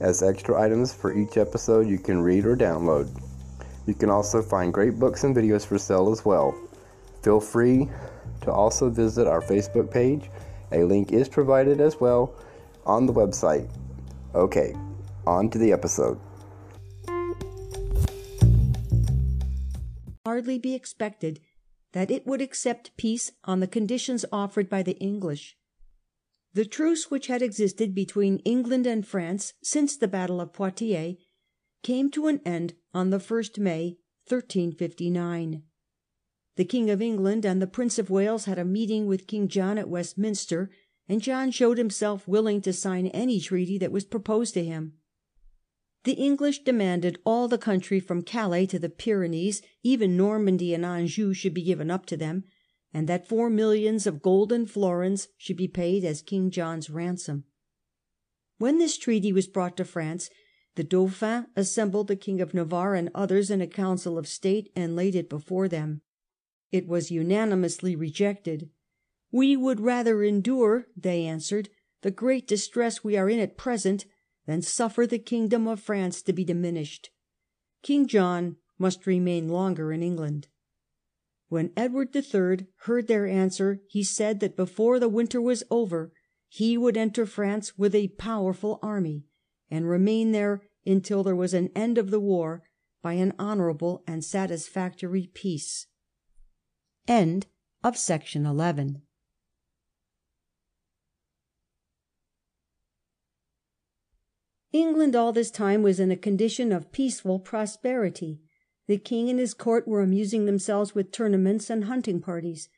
[0.00, 3.08] as extra items for each episode you can read or download.
[3.86, 6.54] You can also find great books and videos for sale as well.
[7.22, 7.88] Feel free
[8.42, 10.30] to also visit our Facebook page.
[10.72, 12.34] A link is provided as well
[12.86, 13.68] on the website.
[14.34, 14.74] Okay,
[15.26, 16.18] on to the episode.
[20.24, 21.40] Hardly be expected
[21.92, 25.56] that it would accept peace on the conditions offered by the English.
[26.52, 31.16] The truce which had existed between England and France since the Battle of Poitiers
[31.82, 35.62] came to an end on the 1st May 1359.
[36.56, 39.78] The King of England and the Prince of Wales had a meeting with King John
[39.78, 40.70] at Westminster,
[41.08, 44.94] and John showed himself willing to sign any treaty that was proposed to him.
[46.04, 51.32] The English demanded all the country from Calais to the Pyrenees, even Normandy and Anjou
[51.32, 52.44] should be given up to them,
[52.92, 57.44] and that four millions of golden florins should be paid as King John's ransom.
[58.58, 60.28] When this treaty was brought to France,
[60.74, 64.96] the Dauphin assembled the King of Navarre and others in a council of state and
[64.96, 66.02] laid it before them.
[66.70, 68.70] It was unanimously rejected.
[69.32, 71.68] We would rather endure, they answered,
[72.02, 74.04] the great distress we are in at present
[74.46, 77.10] than suffer the kingdom of France to be diminished.
[77.82, 80.48] King John must remain longer in England.
[81.50, 82.68] When Edward III.
[82.84, 86.12] heard their answer, he said that before the winter was over
[86.48, 89.24] he would enter France with a powerful army,
[89.68, 92.62] and remain there until there was an end of the war
[93.02, 95.88] by an honourable and satisfactory peace.
[97.08, 97.48] End
[97.82, 99.02] of Section 11.
[104.72, 108.40] England all this time was in a condition of peaceful prosperity.
[108.90, 112.68] The king and his court were amusing themselves with tournaments and hunting parties.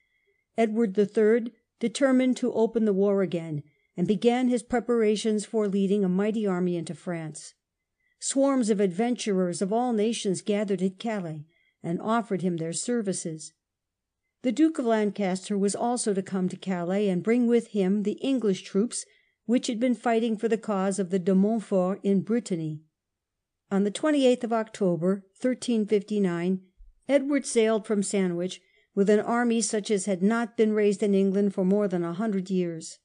[0.59, 1.55] Edward III.
[1.81, 3.63] determined to open the war again,
[3.97, 7.55] and began his preparations for leading a mighty army into France.
[8.19, 11.47] Swarms of adventurers of all nations gathered at Calais
[11.83, 13.55] and offered him their services.
[14.43, 18.19] The Duke of Lancaster was also to come to Calais and bring with him the
[18.21, 19.07] English troops
[19.47, 22.83] which had been fighting for the cause of the de Montfort in Brittany.
[23.73, 26.61] On the 28th of October 1359
[27.09, 28.61] Edward sailed from Sandwich
[28.95, 32.13] with an army such as had not been raised in England for more than a
[32.13, 32.99] hundred years.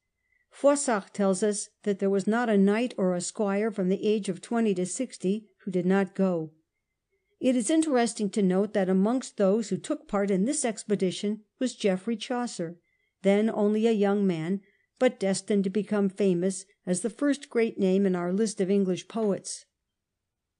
[0.51, 4.27] Froissart tells us that there was not a knight or a squire from the age
[4.27, 6.51] of twenty to sixty who did not go.
[7.39, 11.75] It is interesting to note that amongst those who took part in this expedition was
[11.75, 12.75] Geoffrey Chaucer,
[13.21, 14.59] then only a young man,
[14.99, 19.07] but destined to become famous as the first great name in our list of English
[19.07, 19.63] poets.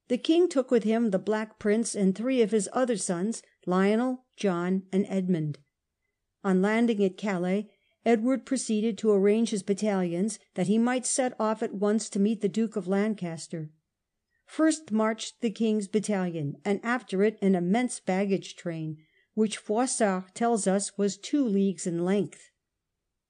[0.07, 4.25] The king took with him the Black Prince and three of his other sons, Lionel,
[4.37, 5.59] John, and Edmund.
[6.43, 7.69] On landing at Calais,
[8.05, 12.39] Edward proceeded to arrange his battalions, that he might set off at once to meet
[12.39, 13.69] the Duke of Lancaster.
[14.45, 18.97] First marched the king's battalion, and after it an immense baggage train,
[19.33, 22.49] which Froissart tells us was two leagues in length.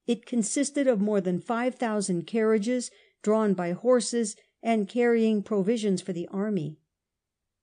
[0.05, 2.91] It consisted of more than five thousand carriages,
[3.23, 6.77] drawn by horses, and carrying provisions for the army.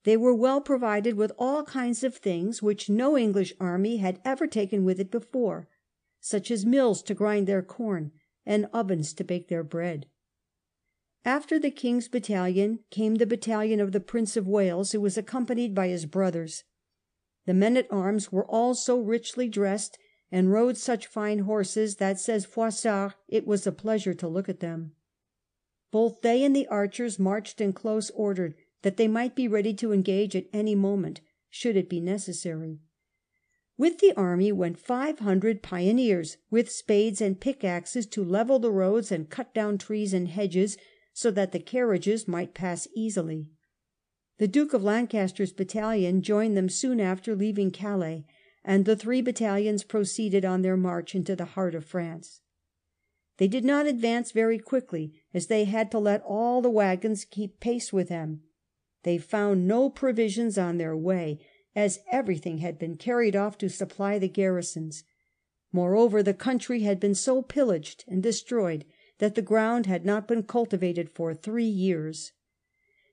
[0.05, 4.47] They were well provided with all kinds of things which no English army had ever
[4.47, 5.69] taken with it before,
[6.21, 8.13] such as mills to grind their corn,
[8.47, 10.07] and ovens to bake their bread.
[11.25, 15.75] After the king's battalion came the battalion of the Prince of Wales, who was accompanied
[15.75, 16.65] by his brothers.
[17.47, 19.99] The men at arms were all so richly dressed
[20.31, 24.61] and rode such fine horses that, says Froissart, it was a pleasure to look at
[24.61, 24.93] them.
[25.95, 29.93] Both they and the archers marched in close order, that they might be ready to
[29.93, 31.21] engage at any moment,
[31.51, 32.81] should it be necessary.
[33.79, 39.13] With the army went five hundred pioneers, with spades and pickaxes to level the roads
[39.13, 40.77] and cut down trees and hedges,
[41.13, 43.47] so that the carriages might pass easily.
[44.39, 48.25] The Duke of Lancaster's battalion joined them soon after leaving Calais,
[48.65, 52.41] and the three battalions proceeded on their march into the heart of France.
[53.39, 57.61] They did not advance very quickly, as they had to let all the waggons keep
[57.61, 58.41] pace with them.
[59.03, 61.41] They found no provisions on their way,
[61.77, 65.03] as everything had been carried off to supply the garrisons.
[65.73, 68.85] Moreover, the country had been so pillaged and destroyed
[69.19, 72.33] that the ground had not been cultivated for three years.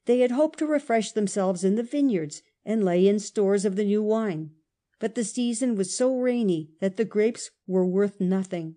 [0.06, 3.84] They had hoped to refresh themselves in the vineyards and lay in stores of the
[3.84, 4.52] new wine,
[5.00, 8.76] but the season was so rainy that the grapes were worth nothing.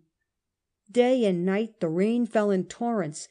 [0.90, 3.28] Day and night the rain fell in torrents,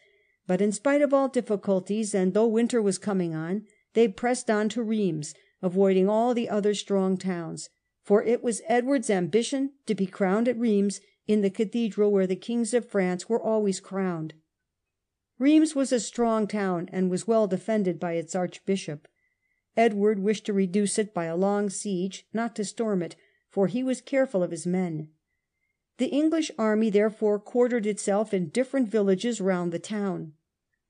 [0.48, 4.70] but in spite of all difficulties, and though winter was coming on, they pressed on
[4.70, 7.70] to Rheims, avoiding all the other strong towns,
[8.04, 12.36] for it was Edward's ambition to be crowned at Rheims in the cathedral where the
[12.36, 14.34] kings of France were always crowned.
[15.40, 19.08] Rheims was a strong town and was well defended by its archbishop.
[19.76, 23.16] Edward wished to reduce it by a long siege, not to storm it,
[23.50, 25.10] for he was careful of his men.
[25.98, 30.34] The English army therefore quartered itself in different villages round the town.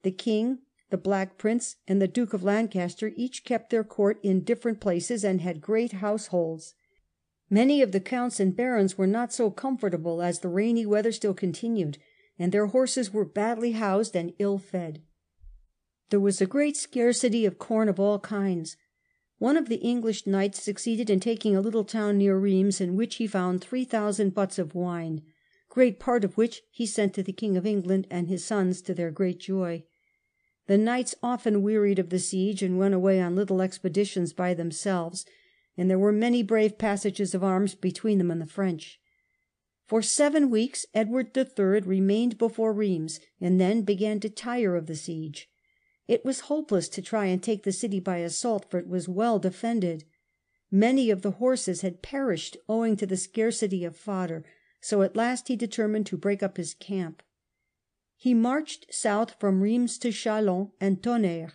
[0.04, 0.60] The king,
[0.90, 5.24] the Black Prince, and the Duke of Lancaster each kept their court in different places
[5.24, 6.76] and had great households.
[7.50, 11.34] Many of the counts and barons were not so comfortable, as the rainy weather still
[11.34, 11.98] continued,
[12.40, 15.02] and their horses were badly housed and ill fed.
[16.10, 18.78] There was a great scarcity of corn of all kinds.
[19.40, 23.16] One of the English knights succeeded in taking a little town near Rheims, in which
[23.16, 25.22] he found three thousand butts of wine,
[25.70, 28.94] great part of which he sent to the King of England and his sons, to
[28.94, 29.84] their great joy.
[30.68, 35.26] The knights often wearied of the siege and went away on little expeditions by themselves,
[35.76, 39.00] and there were many brave passages of arms between them and the French.
[39.88, 41.82] For seven weeks Edward III.
[41.82, 45.50] remained before Rheims, and then began to tire of the siege.
[46.08, 49.40] It was hopeless to try and take the city by assault, for it was well
[49.40, 50.04] defended.
[50.70, 54.44] Many of the horses had perished owing to the scarcity of fodder,
[54.82, 57.24] so at last he determined to break up his camp.
[58.18, 61.54] He marched south from Rheims to Chalons and Tonnerre.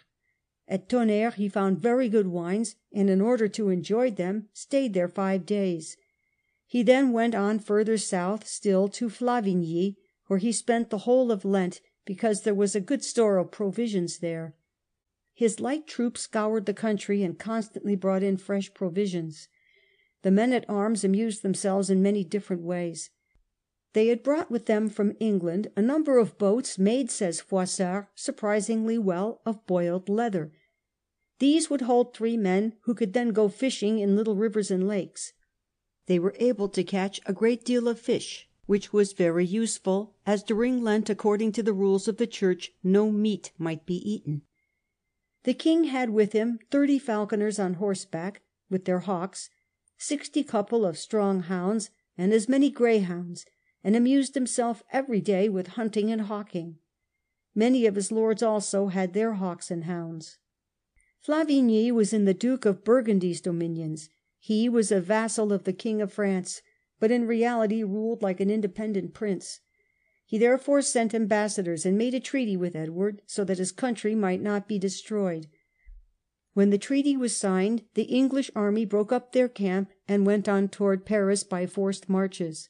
[0.66, 5.08] At Tonnerre he found very good wines, and in order to enjoy them stayed there
[5.08, 5.96] five days.
[6.66, 9.96] He then went on further south still to Flavigny,
[10.26, 14.20] where he spent the whole of Lent, because there was a good store of provisions
[14.20, 14.54] there.
[15.34, 19.48] His light troops scoured the country and constantly brought in fresh provisions.
[20.22, 23.10] The men at arms amused themselves in many different ways.
[23.92, 28.96] They had brought with them from England a number of boats made, says Froissart, surprisingly
[28.96, 30.50] well, of boiled leather.
[31.40, 35.34] These would hold three men, who could then go fishing in little rivers and lakes.
[36.06, 40.42] They were able to catch a great deal of fish, which was very useful, as
[40.42, 44.42] during Lent, according to the rules of the Church, no meat might be eaten.
[45.44, 49.48] The king had with him thirty falconers on horseback, with their hawks,
[49.96, 51.88] sixty couple of strong hounds,
[52.18, 53.46] and as many greyhounds,
[53.82, 56.76] and amused himself every day with hunting and hawking.
[57.54, 60.36] Many of his lords also had their hawks and hounds.
[61.26, 64.10] Flavigny was in the Duke of Burgundy's dominions.
[64.38, 66.60] He was a vassal of the King of France,
[67.00, 69.60] but in reality ruled like an independent prince.
[70.24, 74.42] He therefore sent ambassadors and made a treaty with Edward, so that his country might
[74.42, 75.46] not be destroyed.
[76.52, 80.68] When the treaty was signed, the English army broke up their camp and went on
[80.68, 82.68] towards Paris by forced marches.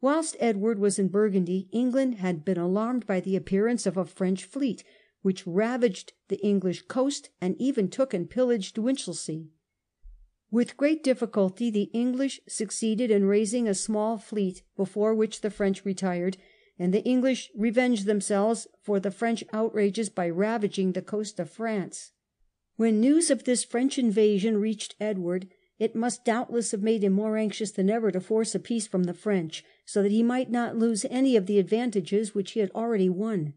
[0.00, 4.44] Whilst Edward was in Burgundy, England had been alarmed by the appearance of a French
[4.44, 4.82] fleet,
[5.22, 9.50] which ravaged the English coast and even took and pillaged Winchelsea.
[10.50, 15.84] With great difficulty the English succeeded in raising a small fleet, before which the French
[15.84, 16.36] retired,
[16.78, 22.12] and the English revenged themselves for the French outrages by ravaging the coast of France.
[22.76, 25.48] When news of this French invasion reached Edward,
[25.78, 29.04] it must doubtless have made him more anxious than ever to force a peace from
[29.04, 32.70] the French, so that he might not lose any of the advantages which he had
[32.70, 33.54] already won.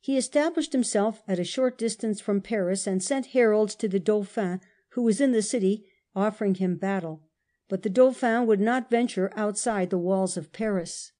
[0.00, 4.60] He established himself at a short distance from Paris, and sent heralds to the Dauphin,
[4.90, 5.86] who was in the city,
[6.20, 7.22] offering him battle.
[7.68, 11.12] But the Dauphin would not venture outside the walls of Paris.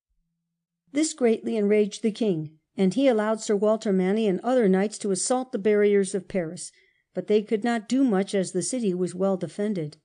[0.92, 5.10] This greatly enraged the king, and he allowed Sir Walter Manny and other knights to
[5.10, 6.70] assault the barriers of Paris,
[7.14, 9.96] but they could not do much, as the city was well defended.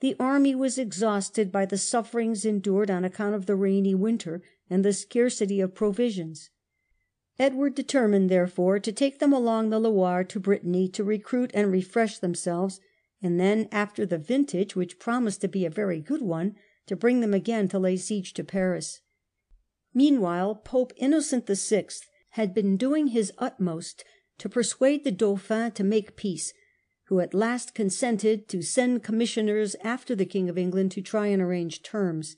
[0.00, 4.84] The army was exhausted by the sufferings endured on account of the rainy winter and
[4.84, 6.50] the scarcity of provisions.
[7.38, 12.18] Edward determined, therefore, to take them along the Loire to Brittany to recruit and refresh
[12.18, 12.80] themselves,
[13.24, 16.54] and then, after the vintage, which promised to be a very good one,
[16.86, 19.00] to bring them again to lay siege to Paris.
[19.94, 21.86] Meanwhile Pope Innocent VI.
[22.30, 24.04] had been doing his utmost
[24.36, 26.52] to persuade the Dauphin to make peace,
[27.04, 31.40] who at last consented to send commissioners after the King of England to try and
[31.40, 32.36] arrange terms.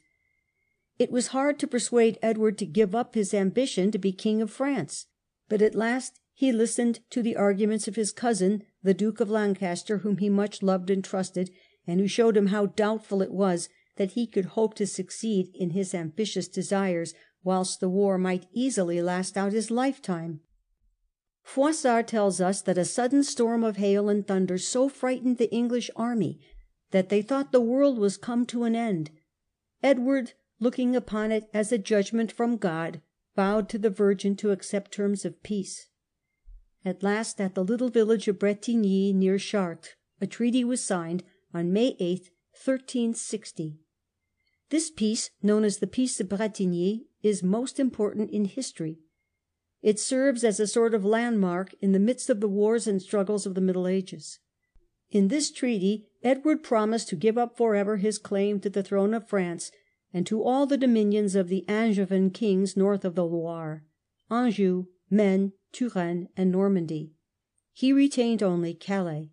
[1.01, 4.53] It was hard to persuade Edward to give up his ambition to be King of
[4.53, 5.07] France,
[5.49, 9.99] but at last he listened to the arguments of his cousin, the Duke of Lancaster,
[9.99, 11.51] whom he much loved and trusted,
[11.89, 15.71] and who showed him how doubtful it was that he could hope to succeed in
[15.71, 17.13] his ambitious desires
[17.43, 20.39] whilst the war might easily last out his lifetime.
[21.45, 25.91] Froissart tells us that a sudden storm of hail and thunder so frightened the English
[25.97, 26.39] army
[26.93, 29.11] that they thought the world was come to an end.
[29.83, 33.01] Edward, looking upon it as a judgment from God,
[33.35, 35.89] vowed to the Virgin to accept terms of peace.
[36.87, 41.73] At last, at the little village of Bretigny, near Chartres, a treaty was signed on
[41.73, 43.81] May 8, 1360.
[44.71, 49.01] This peace, known as the Peace of Bretigny, is most important in history.
[49.83, 53.47] It serves as a sort of landmark in the midst of the wars and struggles
[53.47, 54.39] of the Middle Ages.
[55.11, 59.13] In this treaty Edward promised to give up for ever his claim to the throne
[59.13, 59.73] of France
[60.13, 63.85] and to all the dominions of the Angevin kings north of the Loire—
[64.31, 67.13] Anjou, Maine, Touraine, and Normandy.
[67.75, 69.31] He retained only Calais.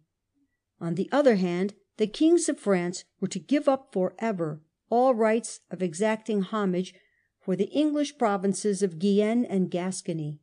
[0.77, 5.15] On the other hand, the kings of France were to give up for ever all
[5.15, 6.93] rights of exacting homage
[7.39, 10.41] for the English provinces of Guienne and Gascony.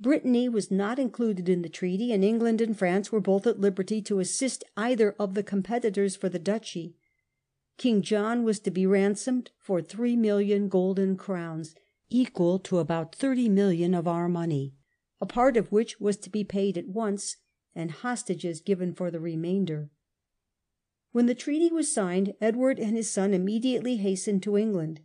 [0.00, 4.02] Brittany was not included in the treaty, and England and France were both at liberty
[4.02, 6.96] to assist either of the competitors for the duchy.
[7.78, 11.76] King John was to be ransomed for three million golden crowns,
[12.10, 14.74] equal to about thirty million of our money
[15.20, 17.36] a part of which was to be paid at once,
[17.74, 19.90] and hostages given for the remainder.
[21.12, 25.00] When the treaty was signed, Edward and his son immediately hastened to England.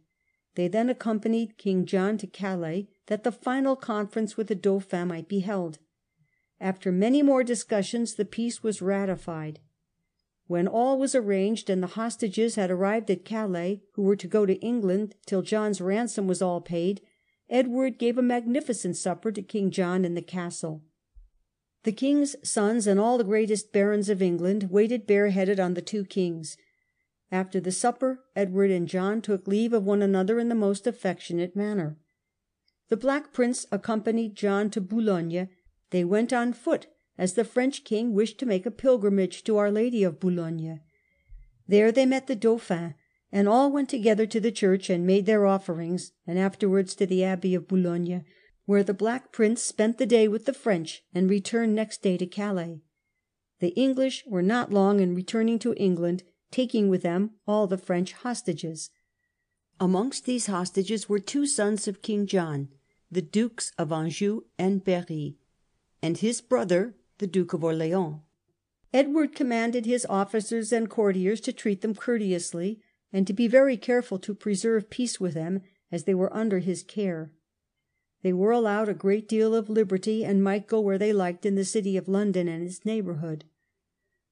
[0.56, 5.28] They then accompanied King John to Calais, that the final conference with the Dauphin might
[5.28, 5.80] be held.
[6.60, 9.60] After many more discussions the peace was ratified.
[10.48, 14.48] When all was arranged and the hostages had arrived at Calais, who were to go
[14.48, 17.02] to England till John's ransom was all paid,
[17.50, 20.84] Edward gave a magnificent supper to King John in the castle.
[21.84, 26.06] The king's sons and all the greatest barons of England waited bareheaded on the two
[26.06, 26.58] kings.
[27.32, 31.56] After the supper Edward and John took leave of one another in the most affectionate
[31.56, 31.98] manner.
[32.90, 35.48] The Black Prince accompanied John to Boulogne.
[35.92, 36.88] They went on foot,
[37.18, 40.82] as the French king wished to make a pilgrimage to Our Lady of Boulogne.
[41.68, 42.96] There they met the Dauphin,
[43.32, 47.24] and all went together to the church and made their offerings, and afterwards to the
[47.24, 48.24] Abbey of Boulogne,
[48.66, 52.26] where the Black Prince spent the day with the French and returned next day to
[52.26, 52.82] Calais.
[53.60, 58.14] The English were not long in returning to England, taking with them all the French
[58.14, 58.90] hostages.
[59.80, 62.70] Amongst these hostages were two sons of King John,
[63.12, 65.38] the Dukes of Anjou and Berry,
[66.02, 68.22] and his brother, the Duke of Orleans.
[68.94, 72.82] Edward commanded his officers and courtiers to treat them courteously,
[73.12, 75.62] and to be very careful to preserve peace with them,
[75.92, 77.32] as they were under his care.
[78.22, 81.56] They were allowed a great deal of liberty, and might go where they liked in
[81.56, 83.46] the city of London and its neighbourhood.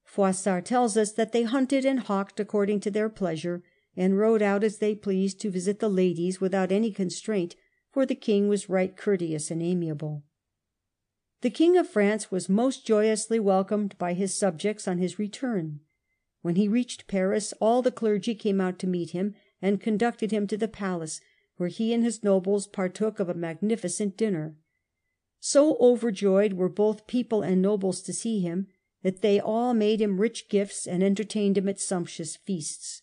[0.05, 3.63] Froissart tells us that they hunted and hawked according to their pleasure,
[3.95, 7.55] and rode out as they pleased to visit the ladies without any constraint,
[7.91, 10.23] for the king was right courteous and amiable.
[11.41, 15.81] The King of France was most joyously welcomed by his subjects on his return.
[16.47, 20.47] When he reached Paris all the clergy came out to meet him, and conducted him
[20.47, 21.19] to the palace,
[21.57, 24.55] where he and his nobles partook of a magnificent dinner.
[25.41, 28.67] So overjoyed were both people and nobles to see him,
[29.03, 33.01] that they all made him rich gifts and entertained him at sumptuous feasts.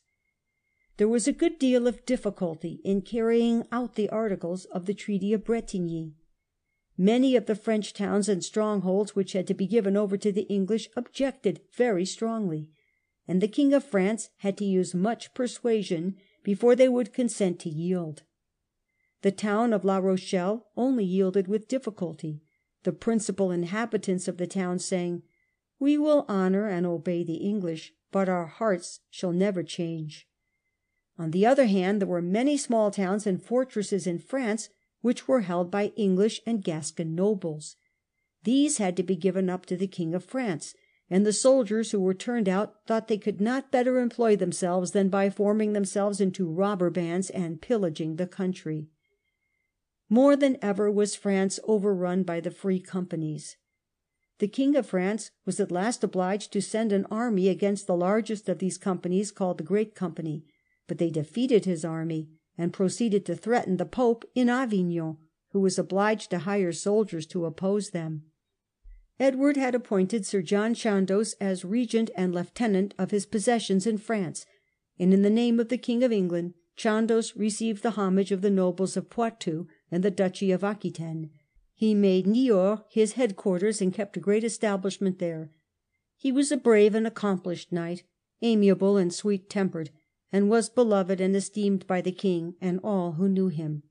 [0.96, 5.34] There was a good deal of difficulty in carrying out the articles of the Treaty
[5.34, 6.14] of Bretigny.
[6.96, 10.48] Many of the French towns and strongholds which had to be given over to the
[10.48, 12.70] English objected very strongly
[13.26, 17.70] and the King of France had to use much persuasion before they would consent to
[17.70, 18.22] yield.
[19.22, 22.42] The town of La Rochelle only yielded with difficulty,
[22.82, 25.22] the principal inhabitants of the town saying,"
[25.78, 30.28] We will honour and obey the English, but our hearts shall never change."
[31.18, 34.68] On the other hand, there were many small towns and fortresses in France
[35.00, 37.76] which were held by English and Gascon nobles.
[38.42, 40.74] These had to be given up to the King of France,
[41.10, 45.08] and the soldiers who were turned out thought they could not better employ themselves than
[45.08, 48.88] by forming themselves into robber bands and pillaging the country.
[50.08, 53.56] More than ever was France overrun by the free companies.
[54.38, 58.48] The King of France was at last obliged to send an army against the largest
[58.48, 60.44] of these companies, called the Great Company,
[60.88, 65.18] but they defeated his army and proceeded to threaten the Pope in Avignon,
[65.52, 68.24] who was obliged to hire soldiers to oppose them.
[69.20, 74.44] Edward had appointed Sir John Chandos as regent and lieutenant of his possessions in France,
[74.98, 78.50] and in the name of the King of England Chandos received the homage of the
[78.50, 81.30] nobles of Poitou and the duchy of Aquitaine.
[81.74, 85.52] He made Niort his headquarters and kept a great establishment there.
[86.16, 88.02] He was a brave and accomplished knight,
[88.42, 89.90] amiable and sweet tempered,
[90.32, 93.84] and was beloved and esteemed by the king and all who knew him.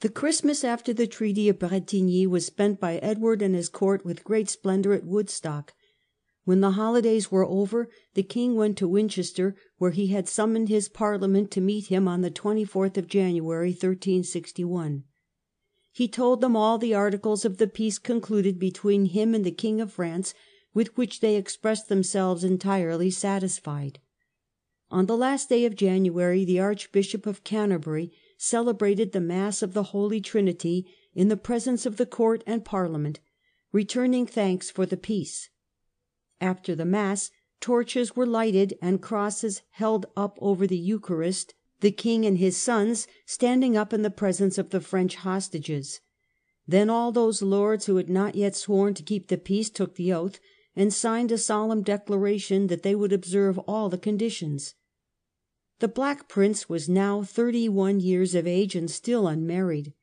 [0.00, 4.24] The Christmas after the Treaty of Bretigny was spent by Edward and his court with
[4.24, 5.74] great splendour at Woodstock.
[6.44, 10.88] When the holidays were over the king went to Winchester, where he had summoned his
[10.88, 15.04] Parliament to meet him on the 24th of January, 1361.
[15.92, 19.82] He told them all the articles of the peace concluded between him and the King
[19.82, 20.32] of France,
[20.72, 23.98] with which they expressed themselves entirely satisfied.
[24.90, 29.82] On the last day of January the Archbishop of Canterbury celebrated the Mass of the
[29.82, 33.20] Holy Trinity in the presence of the court and Parliament,
[33.70, 35.50] returning thanks for the peace.
[36.40, 37.30] After the Mass
[37.60, 43.06] torches were lighted and crosses held up over the Eucharist, the king and his sons
[43.26, 46.00] standing up in the presence of the French hostages.
[46.66, 50.14] Then all those lords who had not yet sworn to keep the peace took the
[50.14, 50.40] oath,
[50.74, 54.74] and signed a solemn declaration that they would observe all the conditions.
[55.80, 59.94] The Black Prince was now thirty one years of age and still unmarried.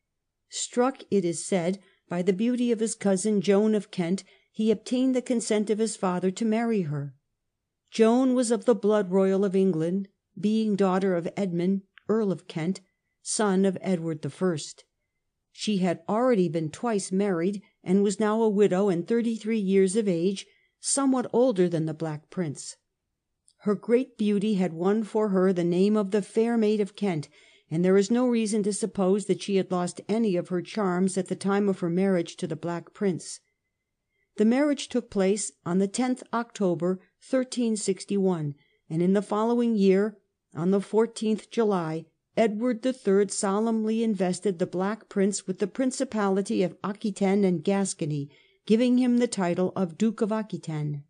[0.50, 1.77] Struck, it is said,
[2.10, 5.96] by the beauty of his cousin Joan of Kent, he obtained the consent of his
[5.96, 7.13] father to marry her.
[7.91, 10.07] Joan was of the blood royal of England,
[10.39, 12.81] being daughter of Edmund, Earl of Kent,
[13.22, 14.57] son of Edward I.
[15.51, 19.96] She had already been twice married, and was now a widow and thirty three years
[19.96, 20.48] of age,
[20.79, 22.77] somewhat older than the Black Prince.
[23.62, 27.27] Her great beauty had won for her the name of the Fair Maid of Kent,
[27.70, 31.18] and there is no reason to suppose that she had lost any of her charms
[31.18, 33.40] at the time of her marriage to the Black Prince.
[34.38, 38.53] The marriage took place on the loth October, 1361,
[38.90, 40.18] and in the following year,
[40.53, 42.05] on the 14th July,
[42.38, 43.27] Edward III.
[43.29, 48.29] solemnly invested the Black Prince with the principality of Aquitaine and Gascony,
[48.68, 51.03] giving him the title of Duke of Aquitaine.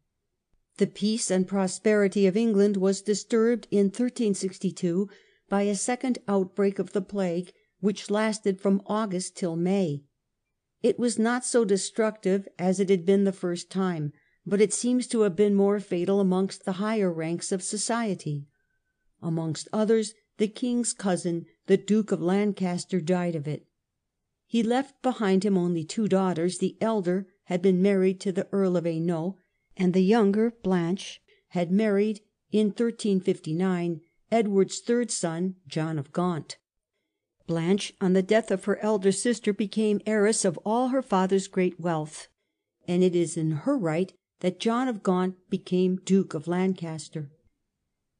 [0.78, 5.10] The peace and prosperity of England was disturbed in 1362
[5.50, 10.04] by a second outbreak of the plague, which lasted from August till May.
[10.84, 14.14] It was not so destructive as it had been the first time,
[14.46, 18.46] but it seems to have been more fatal amongst the higher ranks of society.
[19.20, 23.66] Amongst others, the king's cousin, the Duke of Lancaster, died of it.
[24.46, 28.78] He left behind him only two daughters; the elder had been married to the Earl
[28.78, 29.38] of Hainault,
[29.78, 36.58] and the younger, Blanche, had married in 1359 Edward's third son, John of Gaunt.
[37.46, 41.80] Blanche, on the death of her elder sister, became heiress of all her father's great
[41.80, 42.28] wealth,
[42.88, 44.12] and it is in her right
[44.42, 47.30] that John of Gaunt became Duke of Lancaster.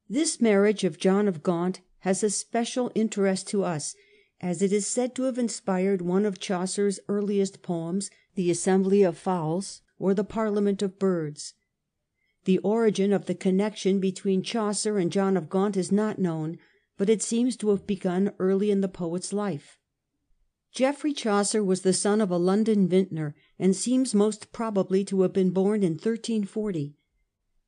[0.10, 3.96] This marriage of John of Gaunt has a special interest to us,
[4.40, 9.18] as it is said to have inspired one of Chaucer's earliest poems, the Assembly of
[9.18, 11.54] Fowls, or the Parliament of Birds.
[12.46, 16.58] The origin of the connection between Chaucer and John of Gaunt is not known,
[16.98, 19.80] but it seems to have begun early in the poet's life.
[20.72, 25.34] Geoffrey Chaucer was the son of a London vintner, and seems most probably to have
[25.34, 26.96] been born in 1340.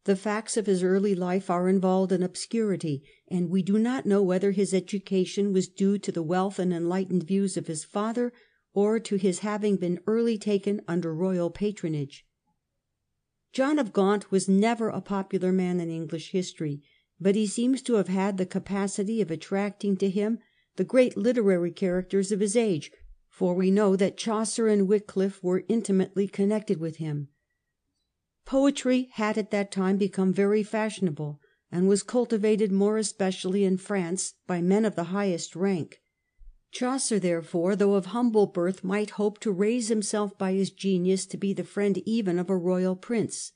[0.06, 4.24] The facts of his early life are involved in obscurity, and we do not know
[4.24, 8.32] whether his education was due to the wealth and enlightened views of his father,
[8.74, 12.26] or to his having been early taken under royal patronage.
[13.52, 16.82] John of Gaunt was never a popular man in English history,
[17.20, 20.40] but he seems to have had the capacity of attracting to him
[20.76, 22.92] the great literary characters of his age,
[23.28, 27.30] for we know that Chaucer and Wycliffe were intimately connected with him.
[28.46, 31.40] Poetry had at that time become very fashionable,
[31.72, 36.00] and was cultivated more especially in France by men of the highest rank.
[36.72, 41.38] Chaucer, therefore, though of humble birth, might hope to raise himself by his genius to
[41.38, 43.54] be the friend even of a royal prince.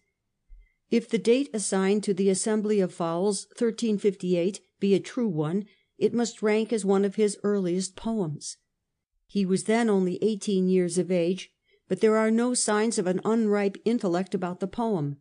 [0.90, 5.66] If the date assigned to the Assembly of Fowls, 1358, be a true one,
[5.98, 8.58] it must rank as one of his earliest poems.
[9.28, 11.52] He was then only eighteen years of age,
[11.88, 15.18] but there are no signs of an unripe intellect about the poem.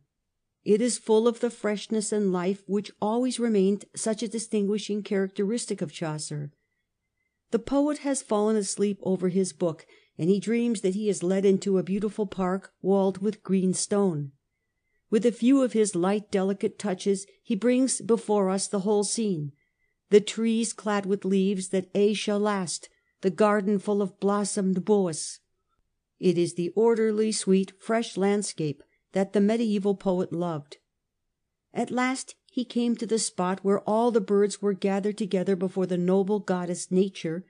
[0.63, 5.81] It is full of the freshness and life which always remained such a distinguishing characteristic
[5.81, 6.51] of Chaucer.
[7.53, 9.85] The poet has fallen asleep over his book,
[10.17, 14.31] and he dreams that he is led into a beautiful park walled with green stone.
[15.11, 19.51] With a few of his light delicate touches he brings before us the whole scene—
[20.09, 22.89] the trees clad with leaves that aye shall last,
[23.21, 25.37] the garden full of blossomed bois.
[26.19, 30.77] It is the orderly, sweet, fresh landscape that the mediaeval poet loved.
[31.71, 35.87] At last he came to the spot where all the birds were gathered together before
[35.87, 37.43] the noble goddess Nature,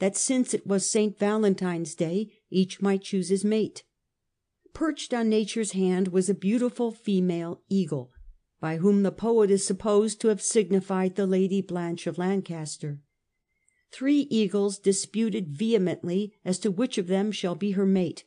[0.00, 1.18] that, since it was St.
[1.18, 3.84] Valentine's Day, each might choose his mate.
[4.74, 8.10] Perched on Nature's hand was a beautiful female eagle,
[8.60, 13.00] by whom the poet is supposed to have signified the Lady Blanche of Lancaster.
[13.90, 18.24] Three eagles disputed vehemently as to which of them shall be her mate,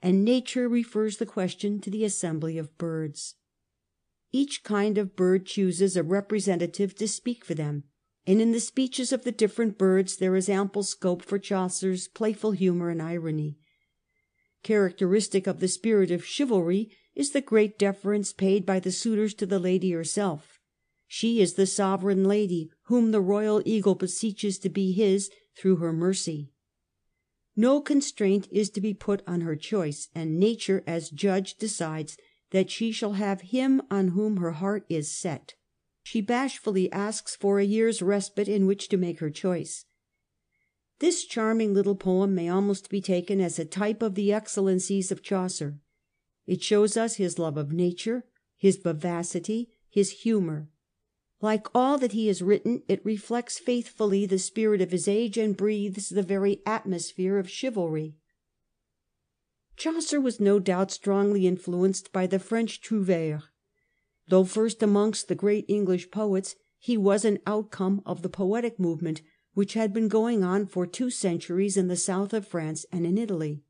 [0.00, 3.34] and Nature refers the question to the assembly of birds.
[4.32, 7.84] Each kind of bird chooses a representative to speak for them,
[8.26, 12.52] and in the speeches of the different birds there is ample scope for Chaucer's playful
[12.52, 13.58] humour and irony.
[14.62, 19.44] Characteristic of the spirit of chivalry is the great deference paid by the suitors to
[19.44, 20.58] the lady herself.
[21.06, 25.92] She is the sovereign lady whom the royal eagle beseeches to be his through her
[25.92, 26.52] mercy.
[27.54, 32.16] No constraint is to be put on her choice, and Nature as judge decides
[32.52, 35.54] that she shall have him on whom her heart is set.
[36.02, 39.84] She bashfully asks for a year's respite in which to make her choice.
[40.98, 45.22] This charming little poem may almost be taken as a type of the excellencies of
[45.22, 45.78] Chaucer.
[46.46, 48.24] It shows us his love of nature,
[48.56, 50.68] his vivacity, his humour.
[51.40, 55.56] Like all that he has written, it reflects faithfully the spirit of his age and
[55.56, 58.14] breathes the very atmosphere of chivalry.
[59.76, 63.44] Chaucer was no doubt strongly influenced by the French trouvères.
[64.28, 69.22] Though first amongst the great English poets, he was an outcome of the poetic movement
[69.54, 73.18] which had been going on for two centuries in the south of France and in
[73.18, 73.62] Italy.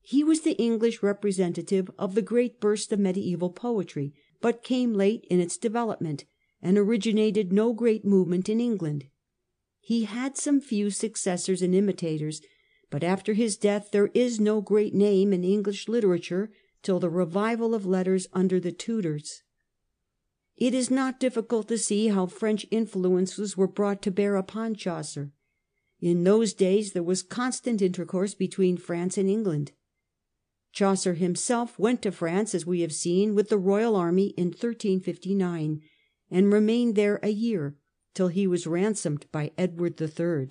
[0.00, 5.24] He was the English representative of the great burst of mediaeval poetry, but came late
[5.30, 6.24] in its development,
[6.60, 9.04] and originated no great movement in England.
[9.80, 12.40] He had some few successors and imitators,
[12.92, 16.52] but after his death there is no great name in English literature
[16.82, 19.42] till the revival of letters under the Tudors.
[20.58, 25.32] It is not difficult to see how French influences were brought to bear upon Chaucer.
[26.02, 29.72] In those days there was constant intercourse between France and England.
[30.70, 35.80] Chaucer himself went to France, as we have seen, with the royal army in 1359,
[36.30, 37.74] and remained there a year,
[38.12, 40.48] till he was ransomed by Edward III.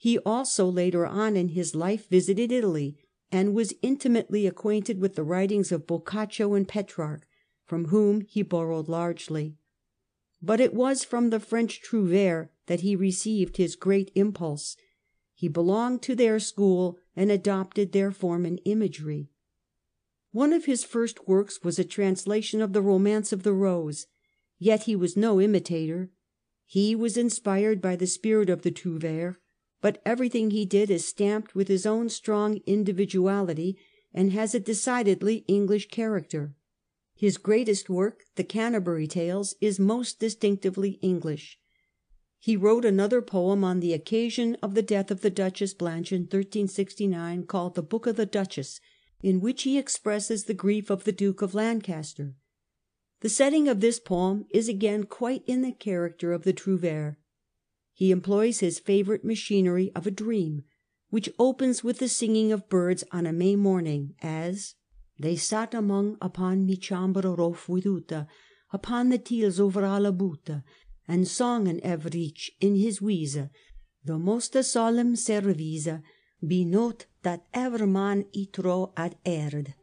[0.00, 2.96] He also later on in his life visited Italy,
[3.30, 7.26] and was intimately acquainted with the writings of Boccaccio and Petrarch,
[7.66, 9.58] from whom he borrowed largely.
[10.40, 14.74] But it was from the French trouvères that he received his great impulse.
[15.34, 19.28] He belonged to their school and adopted their form and imagery.
[20.32, 24.06] One of his first works was a translation of the Romance of the Rose.
[24.58, 26.08] Yet he was no imitator.
[26.64, 29.36] He was inspired by the spirit of the trouvères,
[29.80, 33.78] but everything he did is stamped with his own strong individuality,
[34.12, 36.54] and has a decidedly English character.
[37.14, 41.58] His greatest work, the Canterbury Tales, is most distinctively English.
[42.38, 46.22] He wrote another poem on the occasion of the death of the Duchess Blanche in
[46.22, 48.80] 1369, called the Book of the Duchess,
[49.22, 52.34] in which he expresses the grief of the Duke of Lancaster.
[53.20, 57.18] The setting of this poem is again quite in the character of the trouvere.
[58.00, 60.62] He employs his favourite machinery of a dream,
[61.10, 64.74] which opens with the singing of birds on a May morning, as
[65.18, 68.26] they sat among upon mi chambra rof veduta,
[68.72, 70.64] Upon the teils over alla buta,
[71.06, 73.50] And songen everych in his wise,
[74.06, 76.02] The moste solem servise,
[76.40, 79.74] Be not dat ever man i tro ad erd.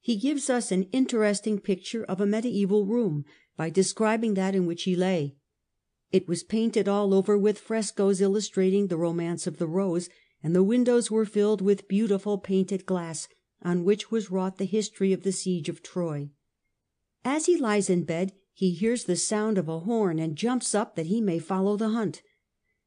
[0.00, 3.26] He gives us an interesting picture of a mediaeval room
[3.58, 5.36] by describing that in which he lay.
[6.12, 10.10] It was painted all over with frescoes illustrating the Romance of the Rose,
[10.42, 13.28] and the windows were filled with beautiful painted glass,
[13.62, 16.28] on which was wrought the history of the siege of Troy.
[17.24, 20.94] As he lies in bed he hears the sound of a horn, and jumps up
[20.96, 22.20] that he may follow the hunt.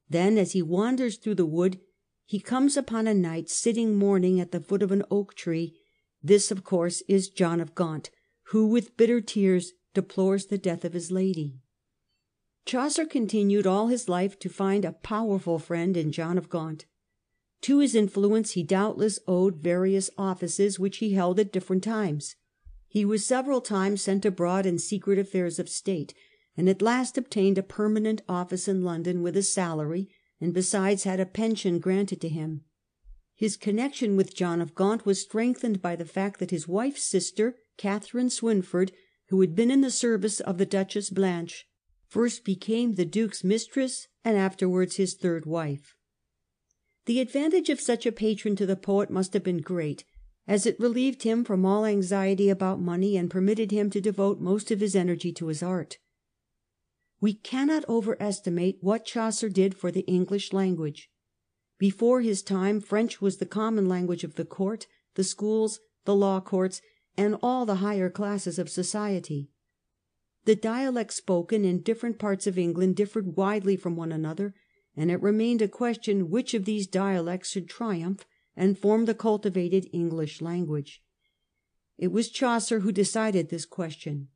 [0.08, 1.80] Then, as he wanders through the wood,
[2.26, 5.80] he comes upon a knight sitting mourning at the foot of an oak tree.
[6.22, 8.12] This, of course, is John of Gaunt,
[8.50, 11.60] who with bitter tears deplores the death of his lady.
[12.66, 16.86] Chaucer continued all his life to find a powerful friend in John of Gaunt.
[17.62, 22.36] To his influence he doubtless owed various offices which he held at different times.
[22.88, 26.16] He was several times sent abroad in secret affairs of state,
[26.58, 30.10] and at last obtained a permanent office in London with a salary,
[30.42, 32.62] and besides had a pension granted to him.
[33.36, 37.58] His connection with John of Gaunt was strengthened by the fact that his wife's sister,
[37.78, 38.92] Catherine Swynford,
[39.28, 41.68] who had been in the service of the Duchess Blanche,
[42.08, 45.96] first became the Duke's mistress and afterwards his third wife.
[47.06, 50.04] The advantage of such a patron to the poet must have been great,
[50.48, 54.72] as it relieved him from all anxiety about money and permitted him to devote most
[54.72, 55.98] of his energy to his art.
[57.22, 61.10] We cannot overestimate what Chaucer did for the English language.
[61.78, 66.40] Before his time French was the common language of the court, the schools, the law
[66.40, 66.82] courts,
[67.18, 69.50] and all the higher classes of society.
[70.46, 74.54] The dialects spoken in different parts of England differed widely from one another,
[74.96, 79.90] and it remained a question which of these dialects should triumph and form the cultivated
[79.92, 81.02] English language.
[81.98, 84.30] It was Chaucer who decided this question.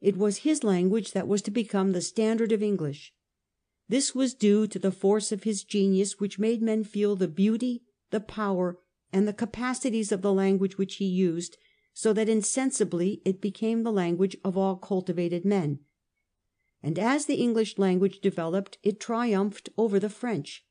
[0.00, 3.12] It was his language that was to become the standard of English.
[3.88, 7.82] This was due to the force of his genius, which made men feel the beauty,
[8.10, 8.78] the power,
[9.12, 11.56] and the capacities of the language which he used,
[11.94, 15.78] so that insensibly it became the language of all cultivated men.
[16.82, 20.66] And as the English language developed it triumphed over the French.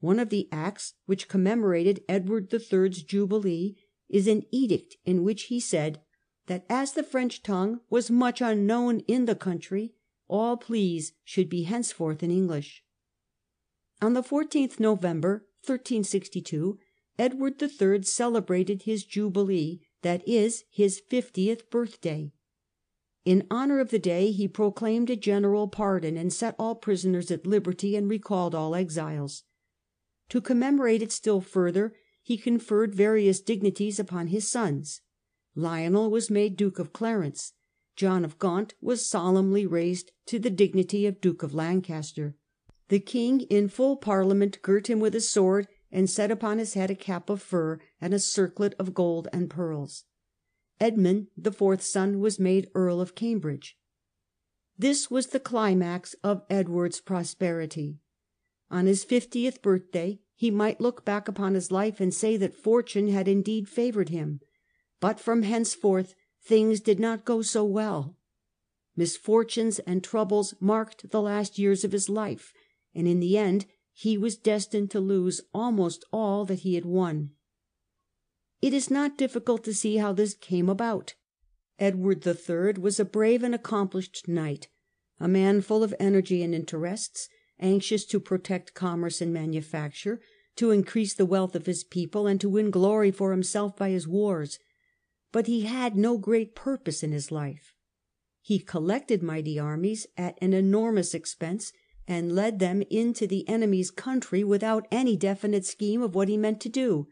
[0.00, 3.76] One of the acts which commemorated Edward III.'s Jubilee
[4.08, 6.02] is an edict in which he said
[6.46, 9.94] that as the French tongue was much unknown in the country,
[10.26, 12.82] all pleas should be henceforth in English.
[14.02, 16.78] On the 14th November 1362
[17.18, 18.02] Edward III.
[18.02, 22.32] celebrated his Jubilee, that is, his fiftieth birthday.
[23.24, 27.46] In honour of the day he proclaimed a general pardon, and set all prisoners at
[27.46, 29.44] liberty and recalled all exiles.
[30.30, 35.02] To commemorate it still further he conferred various dignities upon his sons.
[35.54, 37.52] Lionel was made Duke of Clarence.
[37.96, 42.36] John of Gaunt was solemnly raised to the dignity of Duke of Lancaster.
[42.88, 46.90] The king in full Parliament girt him with a sword and set upon his head
[46.90, 50.04] a cap of fur and a circlet of gold and pearls.
[50.78, 53.76] Edmund, the fourth son, was made Earl of Cambridge.
[54.78, 57.98] This was the climax of Edward's prosperity.
[58.70, 63.08] On his fiftieth birthday he might look back upon his life and say that fortune
[63.08, 64.40] had indeed favoured him.
[65.00, 68.16] But from henceforth things did not go so well.
[68.96, 72.52] Misfortunes and troubles marked the last years of his life,
[72.94, 73.66] and in the end
[74.00, 77.28] he was destined to lose almost all that he had won.
[78.62, 81.16] It is not difficult to see how this came about.
[81.78, 82.80] Edward III.
[82.80, 84.68] was a brave and accomplished knight,
[85.18, 87.28] a man full of energy and interests,
[87.60, 90.22] anxious to protect commerce and manufacture,
[90.56, 94.08] to increase the wealth of his people, and to win glory for himself by his
[94.08, 94.58] wars.
[95.30, 97.74] But he had no great purpose in his life.
[98.40, 101.70] He collected mighty armies at an enormous expense,
[102.10, 106.60] and led them into the enemy's country without any definite scheme of what he meant
[106.60, 107.06] to do.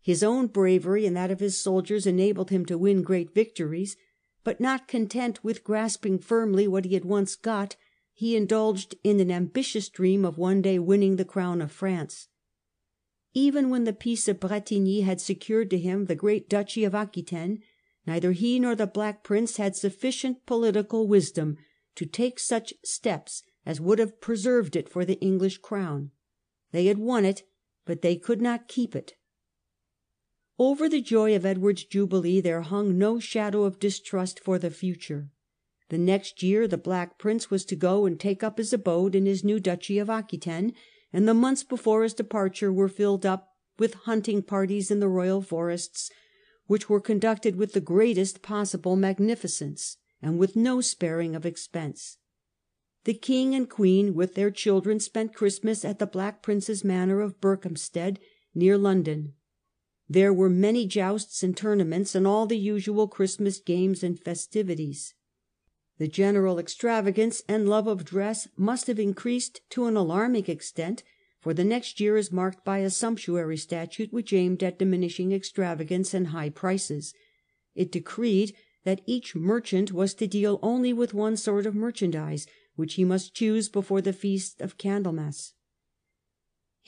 [0.00, 3.98] His own bravery and that of his soldiers enabled him to win great victories,
[4.42, 7.76] but not content with grasping firmly what he had once got,
[8.14, 12.28] he indulged in an ambitious dream of one day winning the crown of France.
[13.34, 17.62] Even when the peace of Bretigny had secured to him the great duchy of Aquitaine,
[18.06, 21.58] neither he nor the Black Prince had sufficient political wisdom
[21.94, 26.10] to take such steps as would have preserved it for the English crown.
[26.72, 27.42] They had won it,
[27.84, 29.14] but they could not keep it.
[30.58, 35.30] Over the joy of Edward's Jubilee there hung no shadow of distrust for the future.
[35.88, 39.26] The next year the Black Prince was to go and take up his abode in
[39.26, 40.72] his new duchy of Aquitaine,
[41.12, 43.48] and the months before his departure were filled up
[43.78, 46.10] with hunting parties in the royal forests,
[46.66, 52.18] which were conducted with the greatest possible magnificence and with no sparing of expense.
[53.04, 57.40] The king and queen with their children spent Christmas at the Black Prince's manor of
[57.40, 58.18] Berkhampstead,
[58.54, 59.34] near London.
[60.08, 65.14] There were many jousts and tournaments, and all the usual Christmas games and festivities.
[65.98, 71.02] The general extravagance and love of dress must have increased to an alarming extent,
[71.40, 76.14] for the next year is marked by a sumptuary statute which aimed at diminishing extravagance
[76.14, 77.14] and high prices.
[77.74, 82.94] It decreed that each merchant was to deal only with one sort of merchandise, which
[82.94, 85.52] he must choose before the feast of Candlemas.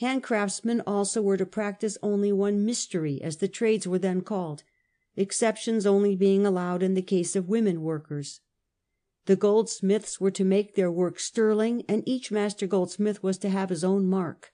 [0.01, 4.63] Handcraftsmen also were to practise only one mystery, as the trades were then called,
[5.15, 8.41] exceptions only being allowed in the case of women workers.
[9.25, 13.69] The goldsmiths were to make their work sterling, and each master goldsmith was to have
[13.69, 14.53] his own mark.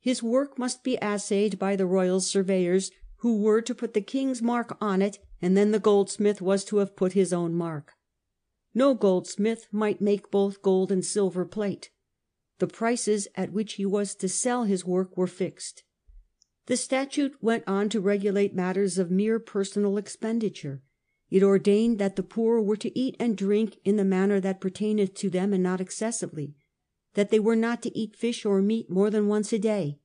[0.00, 4.42] His work must be assayed by the royal surveyors, who were to put the king's
[4.42, 7.94] mark on it, and then the goldsmith was to have put his own mark.
[8.74, 11.90] No goldsmith might make both gold and silver plate.
[12.58, 15.84] The prices at which he was to sell his work were fixed.
[16.66, 20.82] The statute went on to regulate matters of mere personal expenditure.
[21.28, 25.14] It ordained that the poor were to eat and drink in the manner that pertaineth
[25.14, 26.54] to them, and not excessively;
[27.14, 29.98] that they were not to eat fish or meat more than once a day.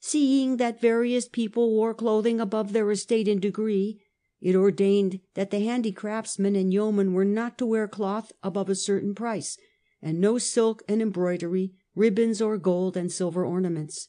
[0.00, 4.00] Seeing that various people wore clothing above their estate and degree,
[4.40, 9.14] it ordained that the handicraftsmen and yeomen were not to wear cloth above a certain
[9.14, 9.58] price,
[10.00, 14.08] and no silk and embroidery, ribbons, or gold and silver ornaments.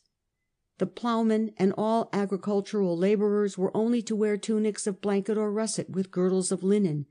[0.78, 5.90] The ploughmen and all agricultural labourers were only to wear tunics of blanket or russet
[5.90, 7.06] with girdles of linen.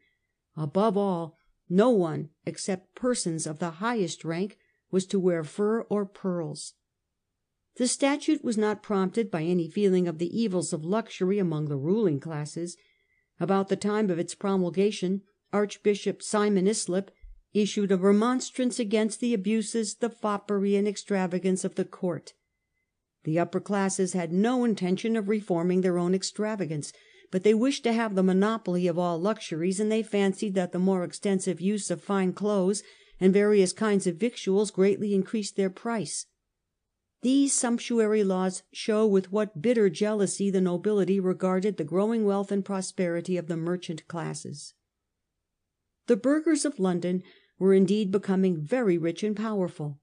[0.56, 1.36] Above all,
[1.68, 4.58] no one except persons of the highest rank
[4.90, 6.74] was to wear fur or pearls.
[7.76, 11.76] The statute was not prompted by any feeling of the evils of luxury among the
[11.76, 12.76] ruling classes.
[13.40, 15.22] About the time of its promulgation
[15.52, 17.10] Archbishop Simon Islip
[17.54, 22.34] issued a remonstrance against the abuses, the foppery and extravagance of the court.
[23.24, 26.92] The upper classes had no intention of reforming their own extravagance,
[27.30, 30.78] but they wished to have the monopoly of all luxuries, and they fancied that the
[30.78, 32.82] more extensive use of fine clothes
[33.18, 36.26] and various kinds of victuals greatly increased their price.
[37.22, 42.64] These sumptuary laws show with what bitter jealousy the nobility regarded the growing wealth and
[42.64, 44.72] prosperity of the merchant classes.
[46.06, 47.22] The burghers of London
[47.58, 50.00] were indeed becoming very rich and powerful.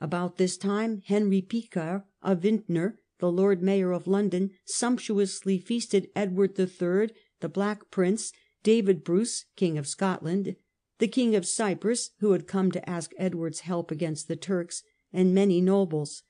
[0.00, 6.58] About this time Henry Picard of Vintner, the Lord Mayor of London, sumptuously feasted Edward
[6.58, 8.32] III., the Black Prince,
[8.64, 10.56] David Bruce, King of Scotland,
[10.98, 14.82] the King of Cyprus, who had come to ask Edward's help against the Turks,
[15.12, 16.24] and many nobles.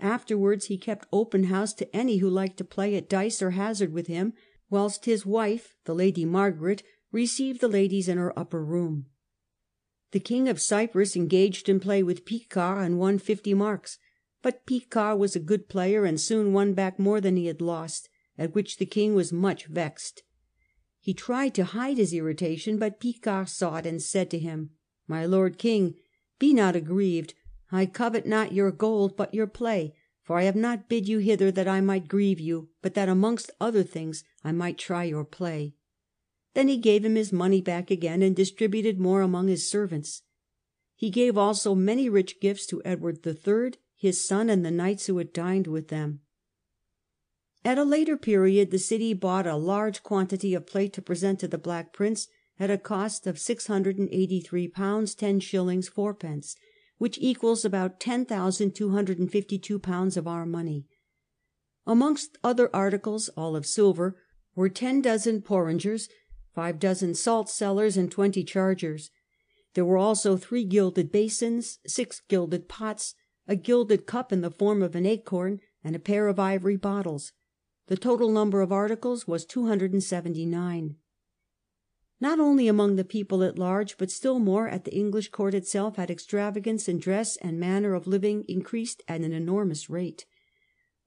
[0.00, 3.92] Afterwards he kept open house to any who liked to play at dice or hazard
[3.92, 4.34] with him,
[4.68, 6.82] whilst his wife, the Lady Margaret,
[7.12, 9.06] received the ladies in her upper room.
[10.10, 13.98] The King of Cyprus engaged in play with Picard and won fifty marks,
[14.42, 18.08] but Picard was a good player and soon won back more than he had lost,
[18.36, 20.22] at which the King was much vexed.
[21.00, 24.70] He tried to hide his irritation, but Picard saw it and said to him:"
[25.08, 25.94] My Lord King,
[26.38, 27.34] be not aggrieved.
[27.72, 31.50] I covet not your gold but your play, for I have not bid you hither
[31.50, 35.74] that I might grieve you, but that amongst other things I might try your play."
[36.54, 40.22] Then he gave him his money back again, and distributed more among his servants.
[40.94, 45.18] He gave also many rich gifts to Edward III., his son, and the knights who
[45.18, 46.20] had dined with them.
[47.64, 51.48] At a later period the city bought a large quantity of plate to present to
[51.48, 52.28] the Black Prince
[52.60, 55.90] at a cost of £683 10s.
[55.90, 56.56] 4d.,
[56.98, 60.86] which equals about £10,252 of our money.
[61.86, 64.16] Amongst other articles, all of silver,
[64.56, 66.08] were ten dozen porringers,
[66.54, 69.10] five dozen salt cellars, and twenty chargers.
[69.74, 73.14] There were also three gilded basins, six gilded pots,
[73.46, 77.32] a gilded cup in the form of an acorn, and a pair of ivory bottles.
[77.88, 80.96] The total number of articles was 279.
[82.20, 85.96] Not only among the people at large, but still more at the English court itself,
[85.96, 90.24] had extravagance in dress and manner of living increased at an enormous rate.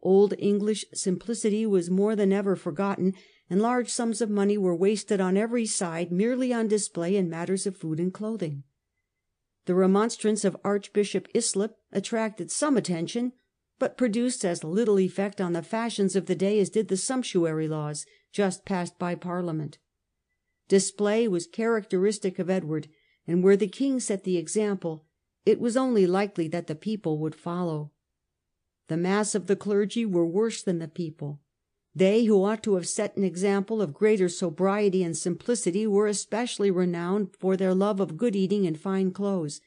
[0.02, 3.16] Old English simplicity was more than ever forgotten,
[3.50, 7.66] and large sums of money were wasted on every side merely on display in matters
[7.66, 8.64] of food and clothing.
[9.66, 13.34] The remonstrance of Archbishop Islip attracted some attention,
[13.80, 17.68] but produced as little effect on the fashions of the day as did the sumptuary
[17.68, 19.80] laws just passed by Parliament.
[20.70, 22.88] Display was characteristic of Edward,
[23.28, 25.04] and where the king set the example
[25.46, 27.92] it was only likely that the people would follow.
[28.88, 31.42] The mass of the clergy were worse than the people.
[31.96, 36.70] They who ought to have set an example of greater sobriety and simplicity were especially
[36.70, 39.60] renowned for their love of good eating and fine clothes.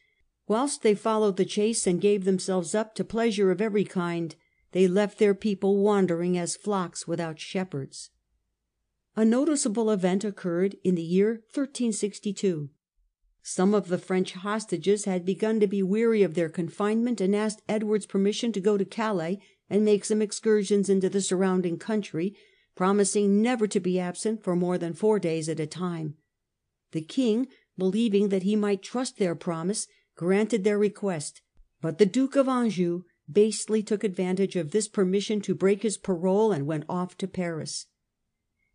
[0.47, 4.37] Whilst they followed the chase and gave themselves up to pleasure of every kind,
[4.71, 8.11] they left their people wandering as flocks without shepherds.
[9.15, 12.71] A noticeable event occurred in the year 1362.
[13.43, 17.61] Some of the French hostages had begun to be weary of their confinement, and asked
[17.69, 22.35] Edward's permission to go to Calais and make some excursions into the surrounding country,
[22.75, 26.15] promising never to be absent for more than four days at a time.
[26.93, 29.87] The king, believing that he might trust their promise,
[30.17, 31.43] granted their request,
[31.83, 36.51] but the Duke of Anjou basely took advantage of this permission to break his parole
[36.51, 37.89] and went off to Paris.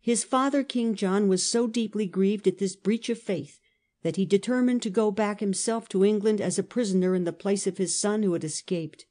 [0.00, 3.60] His father, King John, was so deeply grieved at this breach of faith
[4.02, 7.66] that he determined to go back himself to England as a prisoner in the place
[7.66, 9.06] of his son who had escaped.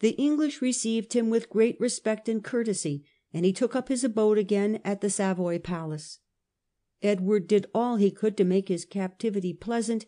[0.00, 4.38] The English received him with great respect and courtesy, and he took up his abode
[4.38, 6.20] again at the Savoy Palace.
[7.02, 10.06] Edward did all he could to make his captivity pleasant,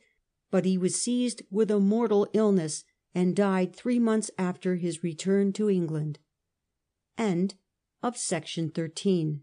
[0.51, 2.85] but he was seized with a mortal illness
[3.15, 6.19] and died three months after his return to England.
[7.17, 7.57] End
[8.03, 9.43] of Section 13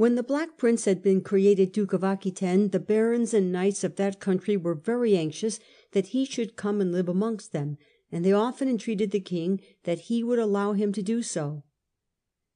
[0.00, 3.96] When the Black Prince had been created Duke of Aquitaine, the barons and knights of
[3.96, 5.60] that country were very anxious
[5.92, 7.76] that he should come and live amongst them,
[8.10, 11.64] and they often entreated the king that he would allow him to do so.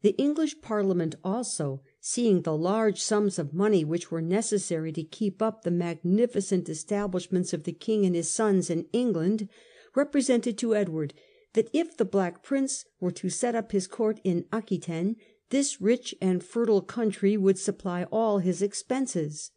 [0.01, 5.43] The English Parliament also, seeing the large sums of money which were necessary to keep
[5.43, 9.51] up the magnificent establishments of the king and his sons in England,
[9.95, 11.13] represented to Edward
[11.53, 15.17] that if the Black Prince were to set up his court in Aquitaine,
[15.55, 19.53] this rich and fertile country would supply all his expenses.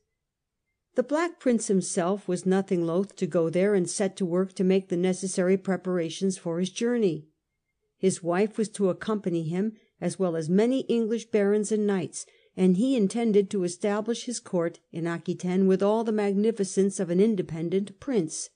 [0.93, 4.63] The Black Prince himself was nothing loth to go there and set to work to
[4.63, 7.25] make the necessary preparations for his journey.
[7.97, 12.77] His wife was to accompany him, as well as many English barons and knights, and
[12.77, 17.99] he intended to establish his court in Aquitaine with all the magnificence of an independent
[17.99, 18.51] prince.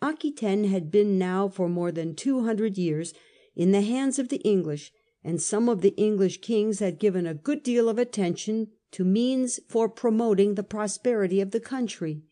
[0.00, 3.12] Aquitaine had been now for more than two hundred years
[3.56, 4.92] in the hands of the English,
[5.28, 9.60] and some of the English kings had given a good deal of attention to means
[9.68, 12.22] for promoting the prosperity of the country.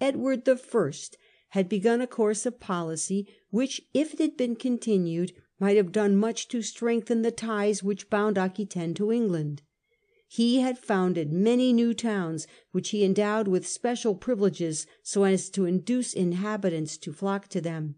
[0.00, 0.92] Edward I.
[1.50, 6.16] had begun a course of policy which, if it had been continued, might have done
[6.16, 9.60] much to strengthen the ties which bound Aquitaine to England.
[10.26, 15.66] He had founded many new towns, which he endowed with special privileges, so as to
[15.66, 17.96] induce inhabitants to flock to them.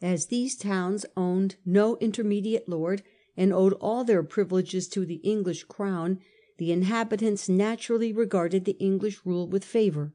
[0.00, 3.04] As these towns owned no intermediate lord,
[3.36, 6.18] and owed all their privileges to the English crown,
[6.58, 10.14] the inhabitants naturally regarded the English rule with favour.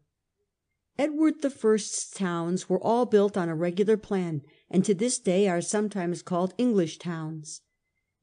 [1.00, 5.62] Edward I.'s towns were all built on a regular plan, and to this day are
[5.62, 7.62] sometimes called English towns.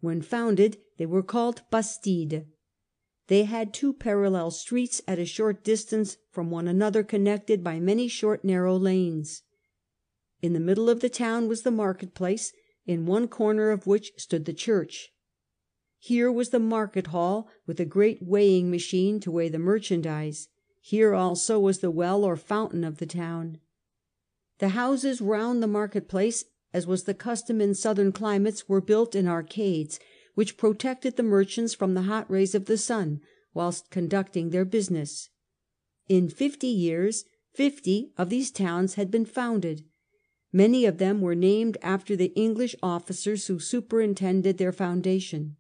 [0.01, 2.47] When founded they were called Bastides.
[3.29, 8.07] They had two parallel streets at a short distance from one another, connected by many
[8.09, 9.43] short narrow lanes.
[10.43, 12.53] In the middle of the town was the market place,
[12.87, 15.11] in one corner of which stood the church.
[15.99, 20.49] Here was the market hall, with a great weighing machine to weigh the merchandise.
[20.81, 23.59] Here also was the well or fountain of the town.
[24.59, 29.15] The houses round the market place, as was the custom in southern climates, were built
[29.15, 29.99] in arcades,
[30.35, 33.21] which protected the merchants from the hot rays of the sun
[33.55, 35.31] whilst conducting their business.
[36.09, 37.25] In fifty years
[37.55, 39.85] fifty of these towns had been founded.
[40.57, 45.57] Many of them were named after the English officers who superintended their foundation.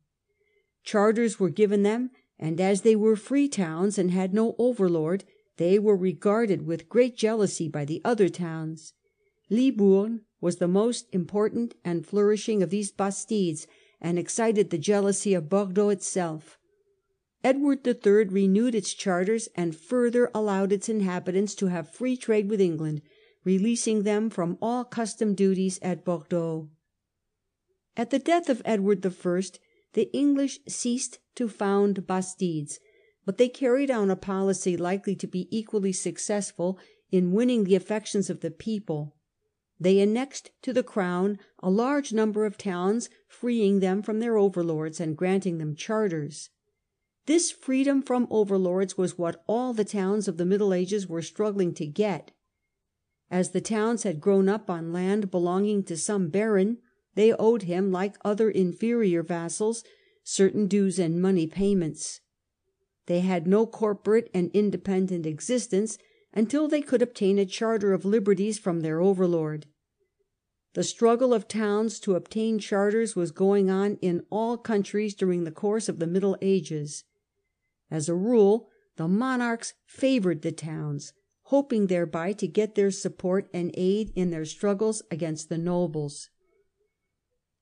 [0.85, 5.25] Charters were given them, and as they were free towns and had no overlord,
[5.57, 8.93] they were regarded with great jealousy by the other towns.
[9.51, 13.67] Libourne was the most important and flourishing of these Bastides,
[14.01, 16.57] and excited the jealousy of Bordeaux itself.
[17.43, 18.27] Edward III.
[18.27, 23.03] renewed its charters and further allowed its inhabitants to have free trade with England,
[23.45, 26.69] releasing them from all custom duties at Bordeaux.
[27.97, 29.43] At the death of Edward I.
[29.93, 32.81] the English ceased to found Bastides,
[33.25, 36.79] but they carried on a policy likely to be equally successful
[37.11, 39.15] in winning the affections of the people.
[39.79, 45.01] They annexed to the crown a large number of towns, freeing them from their overlords
[45.01, 46.51] and granting them charters.
[47.27, 51.73] This freedom from overlords was what all the towns of the Middle Ages were struggling
[51.75, 52.33] to get.
[53.35, 56.79] As the towns had grown up on land belonging to some baron,
[57.17, 59.83] they owed him, like other inferior vassals,
[60.23, 62.21] certain dues and money payments.
[63.07, 65.99] They had no corporate and independent existence
[66.33, 69.67] until they could obtain a charter of liberties from their overlord.
[70.75, 75.51] The struggle of towns to obtain charters was going on in all countries during the
[75.51, 77.03] course of the Middle Ages.
[77.91, 81.13] As a rule the monarchs favoured the towns,
[81.55, 86.29] hoping thereby to get their support and aid in their struggles against the nobles.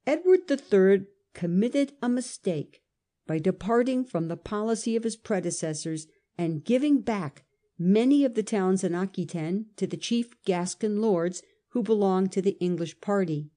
[0.07, 1.03] Edward III.
[1.35, 2.81] committed a mistake
[3.27, 6.07] by departing from the policy of his predecessors
[6.39, 7.45] and giving back
[7.79, 12.57] many of the towns in Aquitaine to the chief Gascon lords who belonged to the
[12.61, 13.51] English party.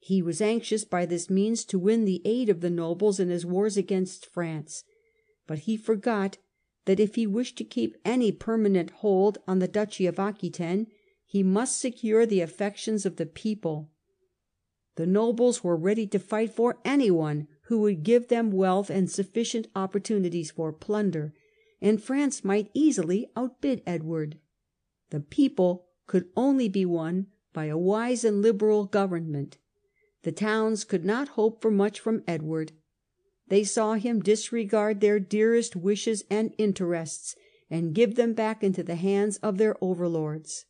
[0.00, 3.46] He was anxious by this means to win the aid of the nobles in his
[3.46, 4.82] wars against France,
[5.46, 6.38] but he forgot
[6.86, 10.86] that if he wished to keep any permanent hold on the duchy of Aquitaine
[11.26, 13.90] he must secure the affections of the people.
[14.94, 19.66] The nobles were ready to fight for anyone who would give them wealth and sufficient
[19.74, 21.34] opportunities for plunder,
[21.82, 24.38] and France might easily outbid Edward.
[25.10, 29.58] The people could only be won by a wise and liberal government.
[30.22, 32.72] The towns could not hope for much from Edward.
[33.48, 37.36] They saw him disregard their dearest wishes and interests,
[37.70, 40.66] and give them back into the hands of their overlords.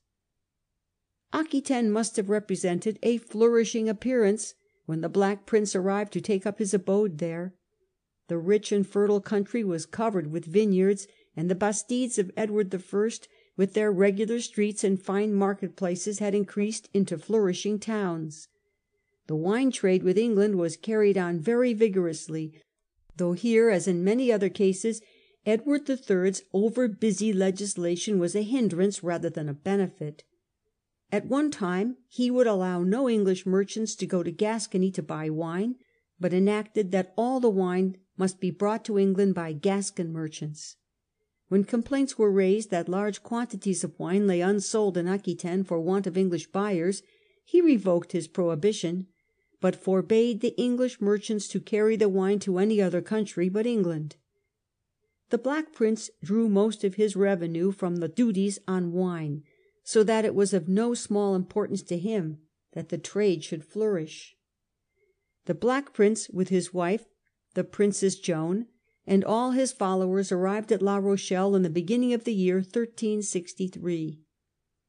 [1.33, 4.55] Aquitaine must have represented a flourishing appearance
[4.85, 7.55] when the Black Prince arrived to take up his abode there.
[8.29, 11.07] The rich and fertile country was covered with vineyards,
[11.37, 13.11] and the Bastides of Edward I.,
[13.57, 18.49] with their regular streets and fine market places, had increased into flourishing towns.
[19.27, 22.61] The wine trade with England was carried on very vigorously,
[23.17, 25.01] though here, as in many other cases,
[25.45, 30.25] Edward III.'s over busy legislation was a hindrance rather than a benefit.
[31.13, 35.31] At one time he would allow no English merchants to go to Gascony to buy
[35.31, 35.77] wine,
[36.19, 40.77] but enacted that all the wine must be brought to England by Gascon merchants.
[41.49, 46.09] When complaints were raised that large quantities of wine lay unsold in Aquitaine for want
[46.09, 47.03] of English buyers,
[47.45, 49.07] he revoked his prohibition,
[49.61, 54.17] but forbade the English merchants to carry the wine to any other country but England.
[55.31, 59.43] The Black Prince drew most of his revenue from the duties on wine,
[59.83, 62.39] so that it was of no small importance to him
[62.73, 64.37] that the trade should flourish.
[65.47, 67.07] The Black Prince, with his wife,
[67.55, 68.67] the Princess Joan,
[69.07, 74.21] and all his followers, arrived at La Rochelle in the beginning of the year 1363.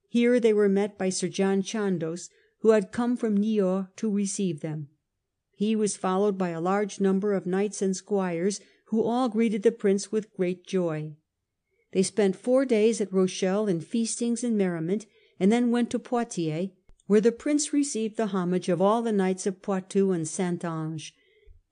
[0.10, 2.30] Here they were met by Sir John Chandos,
[2.60, 4.90] who had come from Niort to receive them.
[5.52, 9.72] He was followed by a large number of knights and squires, who all greeted the
[9.72, 11.14] Prince with great joy.
[11.92, 15.06] They spent four days at Rochelle in feastings and merriment,
[15.40, 16.70] and then went to Poitiers,
[17.08, 21.14] where the Prince received the homage of all the knights of Poitou and Saintonge.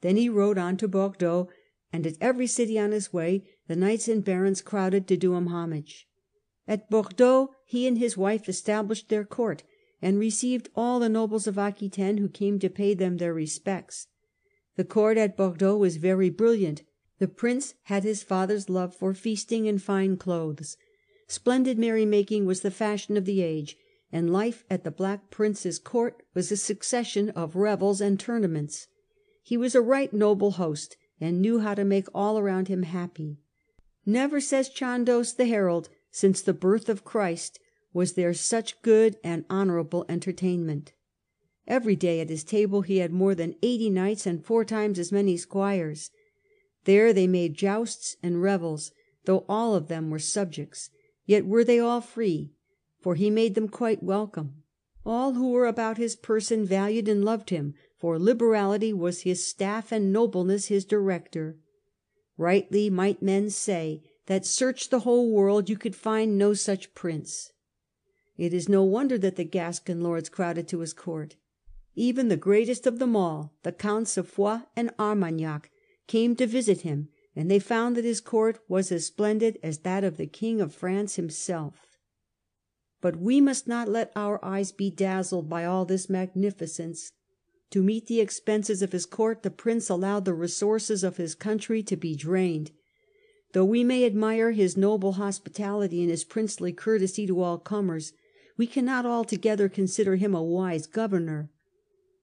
[0.02, 1.50] Then he rode on to Bordeaux,
[1.92, 5.48] and at every city on his way the knights and barons crowded to do him
[5.48, 6.08] homage.
[6.68, 9.64] At Bordeaux he and his wife established their court,
[10.06, 14.06] and received all the nobles of Aquitaine who came to pay them their respects.
[14.76, 16.84] The court at Bordeaux was very brilliant.
[17.18, 20.78] The Prince had his father's love for feasting and fine clothes.
[21.28, 23.78] Splendid merry making was the fashion of the age,
[24.12, 28.86] and life at the Black Prince's court was a succession of revels and tournaments.
[29.42, 33.40] He was a right noble host, and knew how to make all around him happy.
[34.06, 37.60] Never, says Chandos the herald, since the birth of Christ
[37.96, 40.92] was there such good and honourable entertainment.
[41.66, 45.14] Every day at his table he had more than eighty knights and four times as
[45.14, 46.12] many squires.
[46.84, 48.92] There they made jousts and revels,
[49.24, 50.90] though all of them were subjects,
[51.26, 52.52] yet were they all free,
[53.00, 54.64] for he made them quite welcome.
[55.06, 59.94] All who were about his person valued and loved him, for liberality was his staff
[59.94, 61.56] and nobleness his director.
[62.38, 67.54] Rightly might men say that search the whole world you could find no such prince.
[68.38, 71.36] It is no wonder that the Gascon lords crowded to his court.
[71.96, 75.72] Even the greatest of them all, the Counts of Foix and Armagnac,
[76.08, 80.04] came to visit him, and they found that his court was as splendid as that
[80.04, 81.98] of the King of France himself.
[83.00, 87.14] But we must not let our eyes be dazzled by all this magnificence.
[87.72, 91.82] To meet the expenses of his court the Prince allowed the resources of his country
[91.84, 92.72] to be drained.
[93.54, 98.12] Though we may admire his noble hospitality and his princely courtesy to all comers,
[98.58, 101.50] we cannot altogether consider him a wise governor.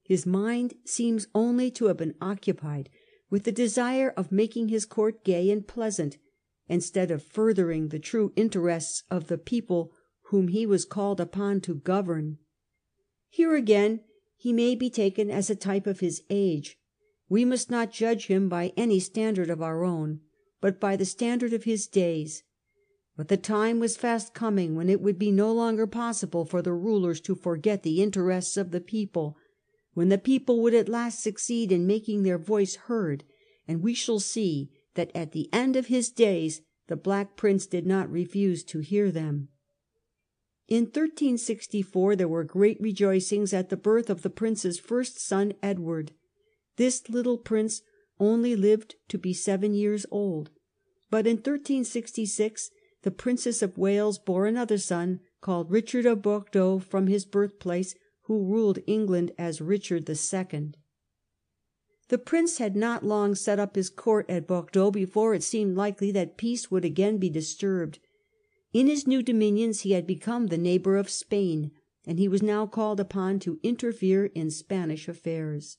[0.03, 2.89] His mind seems only to have been occupied
[3.29, 6.17] with the desire of making his court gay and pleasant,
[6.67, 9.91] instead of furthering the true interests of the people
[10.27, 12.37] whom he was called upon to govern.
[13.29, 14.01] Here again
[14.35, 16.77] he may be taken as a type of his age.
[17.29, 20.19] We must not judge him by any standard of our own,
[20.61, 22.43] but by the standard of his days.
[23.15, 26.73] But the time was fast coming when it would be no longer possible for the
[26.73, 29.37] rulers to forget the interests of the people,
[29.93, 33.23] when the people would at last succeed in making their voice heard,
[33.67, 37.85] and we shall see that at the end of his days the Black Prince did
[37.85, 39.49] not refuse to hear them.
[40.67, 46.13] In 1364 there were great rejoicings at the birth of the Prince's first son Edward.
[46.77, 47.81] This little Prince
[48.19, 50.49] only lived to be seven years old,
[51.11, 57.07] but in 1366 the Princess of Wales bore another son, called Richard of Bordeaux from
[57.07, 60.71] his birthplace, who ruled England as Richard II.
[62.09, 66.11] The Prince had not long set up his court at Bordeaux before it seemed likely
[66.11, 67.99] that peace would again be disturbed.
[68.71, 71.71] In his new dominions he had become the neighbour of Spain,
[72.05, 75.77] and he was now called upon to interfere in Spanish affairs.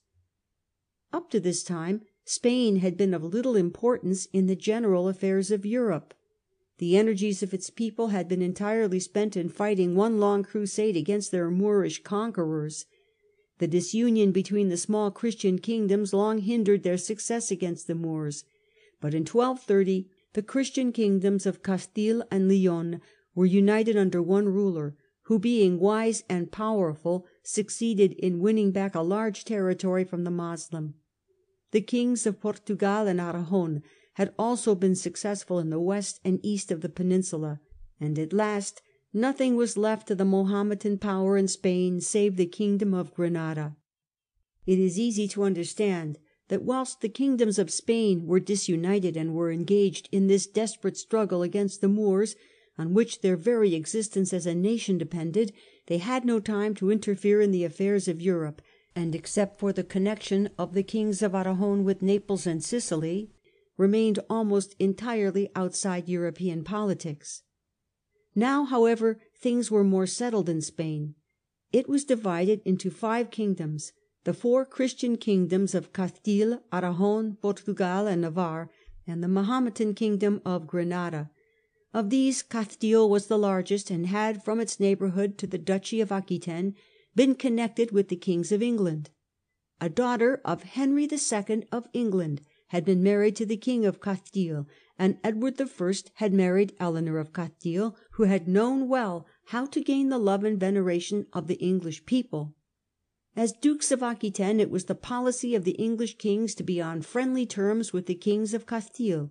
[1.13, 5.67] Up to this time Spain had been of little importance in the general affairs of
[5.67, 6.15] Europe.
[6.79, 11.31] The energies of its people had been entirely spent in fighting one long crusade against
[11.31, 12.87] their Moorish conquerors.
[13.59, 18.45] The disunion between the small Christian kingdoms long hindered their success against the Moors,
[19.01, 23.01] but in 1230 the Christian kingdoms of Castile and Leon
[23.37, 29.01] were united under one ruler, who, being wise and powerful, succeeded in winning back a
[29.01, 30.95] large territory from the Moslem.
[31.71, 33.83] the kings of Portugal and Aragon
[34.15, 37.61] had also been successful in the west and east of the peninsula,
[38.01, 42.95] and at last nothing was left to the Mahometan power in Spain save the kingdom
[42.95, 43.77] of Granada.
[44.67, 49.51] It is easy to understand that whilst the kingdoms of Spain were disunited and were
[49.51, 52.37] engaged in this desperate struggle against the Moors,
[52.77, 55.53] on which their very existence as a nation depended,
[55.87, 58.61] they had no time to interfere in the affairs of Europe,
[58.95, 63.31] and except for the connection of the kings of Aragon with Naples and Sicily,
[63.77, 67.43] remained almost entirely outside European politics.
[68.35, 71.15] Now, however, things were more settled in Spain.
[71.73, 73.93] It was divided into five kingdoms,
[74.25, 78.71] the four Christian kingdoms of Castile, Aragon, Portugal and Navarre,
[79.07, 81.31] and the Mahometan kingdom of Granada.
[81.93, 86.11] Of these Castile was the largest, and had, from its neighbourhood to the duchy of
[86.11, 86.75] Aquitaine,
[87.15, 89.11] been connected with the kings of England.
[89.81, 91.65] A daughter of Henry II.
[91.71, 92.41] of England
[92.75, 94.67] had been married to the king of Castile,
[94.99, 95.95] and Edward I.
[96.15, 100.59] had married Eleanor of Castile, who had known well how to gain the love and
[100.59, 102.53] veneration of the English people.
[103.37, 107.03] As dukes of Aquitaine it was the policy of the English kings to be on
[107.03, 109.31] friendly terms with the kings of Castile.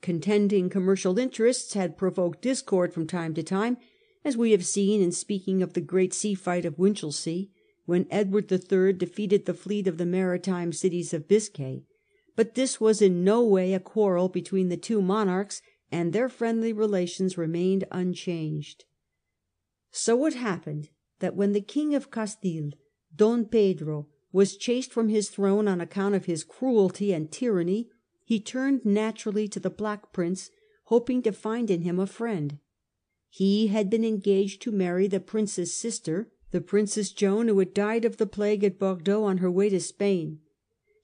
[0.00, 3.78] Contending commercial interests had provoked discord from time to time,
[4.24, 7.50] as we have seen in speaking of the great sea fight of Winchelsea,
[7.84, 8.92] when Edward III.
[8.92, 11.82] defeated the fleet of the maritime cities of Biscay.
[12.36, 16.72] But this was in no way a quarrel between the two monarchs, and their friendly
[16.72, 18.84] relations remained unchanged.
[19.90, 22.70] So it happened that when the king of Castile
[23.14, 27.88] Don Pedro was chased from his throne on account of his cruelty and tyranny,
[28.22, 30.50] he turned naturally to the Black Prince,
[30.84, 32.58] hoping to find in him a friend.
[33.30, 38.04] He had been engaged to marry the Prince's sister, the Princess Joan, who had died
[38.04, 40.40] of the plague at Bordeaux on her way to Spain.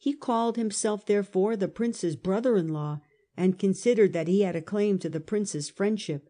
[0.03, 3.03] He called himself therefore the Prince's brother in law,
[3.37, 6.29] and considered that he had a claim to the Prince's friendship.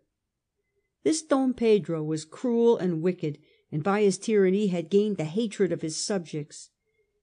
[1.04, 3.38] This Don Pedro was cruel and wicked,
[3.70, 6.68] and by his tyranny had gained the hatred of his subjects.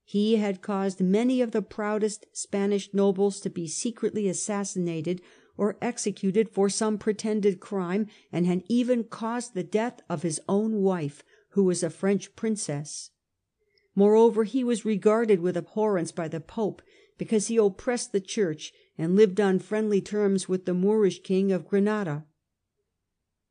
[0.02, 5.22] He had caused many of the proudest Spanish nobles to be secretly assassinated
[5.56, 10.82] or executed for some pretended crime, and had even caused the death of his own
[10.82, 13.12] wife, who was a French princess.
[14.00, 16.80] Moreover, he was regarded with abhorrence by the Pope,
[17.18, 21.68] because he oppressed the Church and lived on friendly terms with the Moorish king of
[21.68, 22.24] Granada.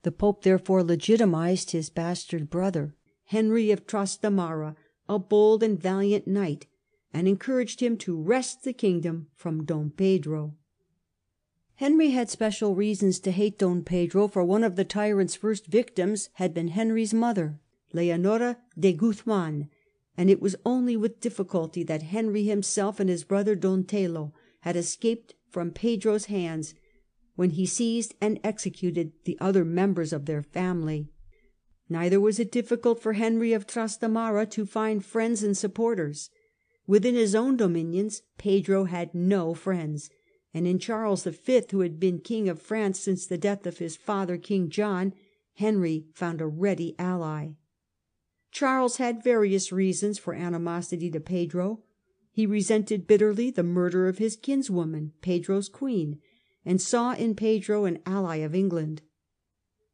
[0.01, 2.95] The Pope therefore legitimised his bastard brother,
[3.25, 4.75] Henry of Trastamara,
[5.07, 6.65] a bold and valiant knight,
[7.13, 10.55] and encouraged him to wrest the kingdom from Don Pedro.
[11.75, 16.29] Henry had special reasons to hate Don Pedro, for one of the tyrant's first victims
[16.41, 17.59] had been Henry's mother,
[17.93, 19.69] Leonora de Guzman,
[20.19, 24.75] and it was only with difficulty that Henry himself and his brother Don Tello had
[24.75, 26.75] escaped from Pedro's hands
[27.37, 31.07] when he seized and executed the other members of their family.
[31.87, 36.29] Neither was it difficult for Henry of Trastamara to find friends and supporters.
[36.85, 40.09] Within his own dominions Pedro had no friends,
[40.53, 43.95] and in Charles V., who had been King of France since the death of his
[43.95, 45.13] father King John,
[45.53, 47.51] Henry found a ready ally.
[48.51, 51.81] Charles had various reasons for animosity to Pedro.
[52.31, 56.19] He resented bitterly the murder of his kinswoman, Pedro's queen,
[56.65, 59.01] and saw in Pedro an ally of England.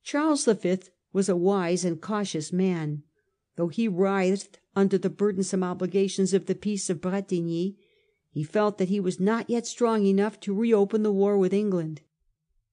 [0.04, 0.78] Charles V.
[1.12, 3.04] was a wise and cautious man.
[3.56, 7.78] Though he writhed under the burdensome obligations of the Peace of Bretigny,
[8.30, 12.02] he felt that he was not yet strong enough to reopen the war with England.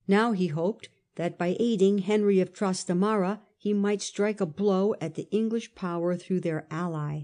[0.08, 5.14] Now he hoped that by aiding Henry of Trastamara he might strike a blow at
[5.14, 7.20] the English power through their ally.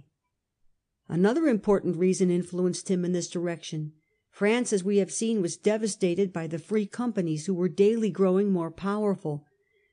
[1.08, 3.92] Another important reason influenced him in this direction.
[4.30, 8.52] France, as we have seen, was devastated by the free companies, who were daily growing
[8.52, 9.46] more powerful.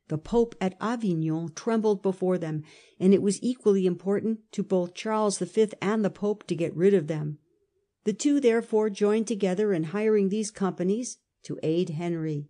[0.08, 2.62] The Pope at Avignon trembled before them,
[3.00, 5.70] and it was equally important to both Charles V.
[5.82, 7.40] and the Pope to get rid of them.
[8.04, 12.50] The two therefore joined together in hiring these companies to aid Henry.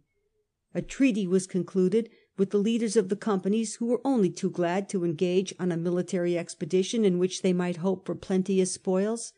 [0.74, 4.89] A treaty was concluded with the leaders of the companies, who were only too glad
[4.89, 9.33] to engage on a military expedition in which they might hope for plenteous spoils.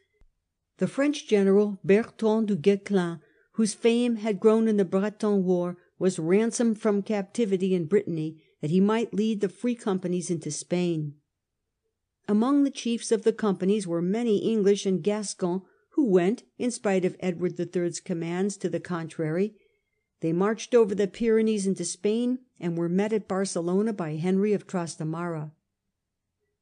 [0.77, 3.19] The French general Bertrand du Guesclin,
[3.53, 8.71] whose fame had grown in the Breton war, was ransomed from captivity in Brittany that
[8.71, 11.15] he might lead the free companies into Spain.
[12.27, 17.05] Among the chiefs of the companies were many English and Gascons, who went, in spite
[17.05, 19.55] of Edward III.'s commands to the contrary.
[20.21, 24.65] They marched over the Pyrenees into Spain, and were met at Barcelona by Henry of
[24.65, 25.51] Trastamara.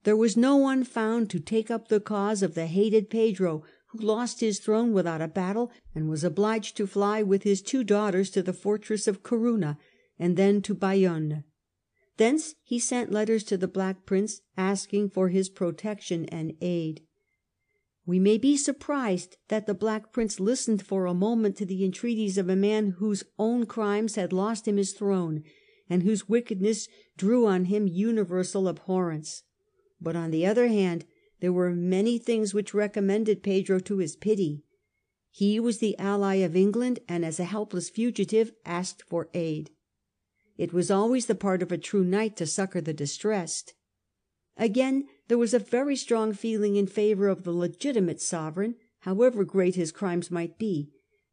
[0.03, 3.99] There was no one found to take up the cause of the hated Pedro, who
[3.99, 8.30] lost his throne without a battle, and was obliged to fly with his two daughters
[8.32, 9.78] to the fortress of Corunna,
[10.20, 11.43] and then to Bayonne.
[12.18, 17.05] Thence he sent letters to the Black Prince asking for his protection and aid.
[18.06, 22.38] We may be surprised that the Black Prince listened for a moment to the entreaties
[22.38, 25.43] of a man whose own crimes had lost him his throne,
[25.89, 26.88] and whose wickedness
[27.18, 29.43] drew on him universal abhorrence.
[29.99, 31.06] But on the other hand
[31.39, 34.64] there were many things which recommended Pedro to his pity.
[35.32, 39.72] He was the ally of England, and as a helpless fugitive asked for aid.
[40.58, 43.74] It was always the part of a true knight to succour the distressed.
[44.56, 49.76] Again, there was a very strong feeling in favour of the legitimate sovereign, however great
[49.76, 50.89] his crimes might be,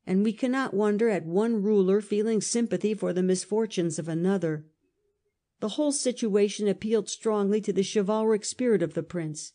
[0.07, 4.65] and we cannot wonder at one ruler feeling sympathy for the misfortunes of another.
[5.61, 9.53] The whole situation appealed strongly to the chivalric spirit of the Prince.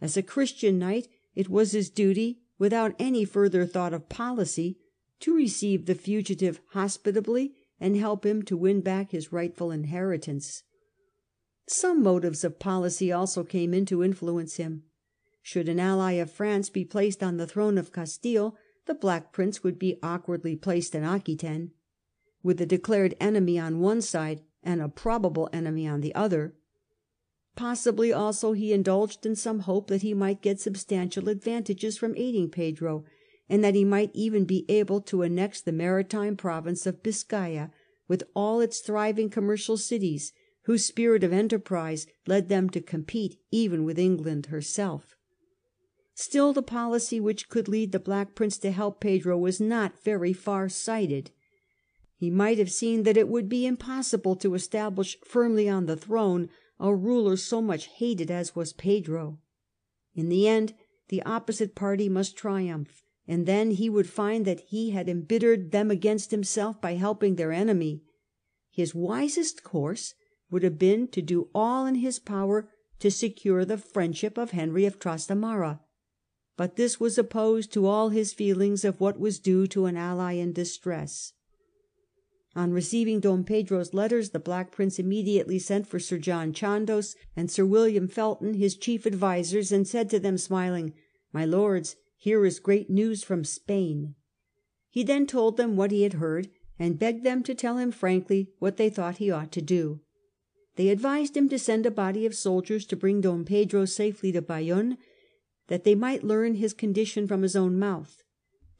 [0.00, 4.78] As a Christian knight it was his duty, without any further thought of policy,
[5.20, 10.62] to receive the fugitive hospitably and help him to win back his rightful inheritance.
[11.68, 14.84] Some motives of policy also came in to influence him.
[15.42, 18.56] Should an ally of France be placed on the throne of Castile,
[18.86, 21.72] the Black Prince would be awkwardly placed in Aquitaine.
[22.42, 26.54] With a declared enemy on one side and a probable enemy on the other,
[27.56, 32.50] Possibly also he indulged in some hope that he might get substantial advantages from aiding
[32.50, 33.04] Pedro,
[33.48, 37.70] and that he might even be able to annex the maritime province of Biscaya,
[38.06, 40.34] with all its thriving commercial cities,
[40.66, 45.14] whose spirit of enterprise led them to compete even with England herself.
[46.14, 50.32] Still the policy which could lead the Black Prince to help Pedro was not very
[50.32, 51.30] far sighted.
[52.16, 56.48] He might have seen that it would be impossible to establish firmly on the throne
[56.80, 59.38] a ruler so much hated as was Pedro.
[60.16, 60.74] In the end
[61.08, 65.92] the opposite party must triumph, and then he would find that he had embittered them
[65.92, 68.02] against himself by helping their enemy.
[68.72, 70.14] His wisest course
[70.50, 72.68] would have been to do all in his power
[72.98, 75.80] to secure the friendship of Henry of Trastamara.
[76.56, 80.32] But this was opposed to all his feelings of what was due to an ally
[80.32, 81.32] in distress.
[82.54, 87.50] On receiving Don Pedro's letters the Black Prince immediately sent for Sir John Chandos and
[87.50, 90.94] Sir William Felton, his chief advisers, and said to them smiling,"
[91.34, 94.14] My lords, here is great news from Spain."
[94.88, 98.52] He then told them what he had heard, and begged them to tell him frankly
[98.58, 100.00] what they thought he ought to do.
[100.76, 104.42] They advised him to send a body of soldiers to bring Don Pedro safely to
[104.42, 104.98] Bayonne,
[105.68, 108.22] that they might learn his condition from his own mouth.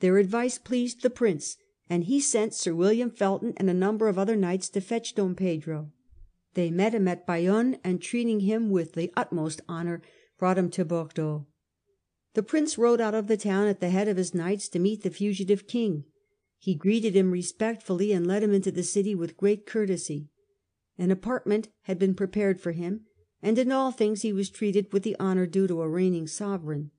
[0.00, 1.56] Their advice pleased the Prince,
[1.88, 5.34] and he sent Sir William Felton and a number of other knights to fetch Don
[5.34, 5.90] Pedro.
[6.54, 10.02] They met him at Bayonne, and treating him with the utmost honour,
[10.38, 11.46] brought him to Bordeaux.
[12.34, 15.02] The Prince rode out of the town at the head of his knights to meet
[15.02, 16.04] the fugitive King.
[16.58, 20.28] He greeted him respectfully and led him into the city with great courtesy.
[20.98, 23.02] An apartment had been prepared for him,
[23.42, 26.90] and in all things he was treated with the honour due to a reigning sovereign.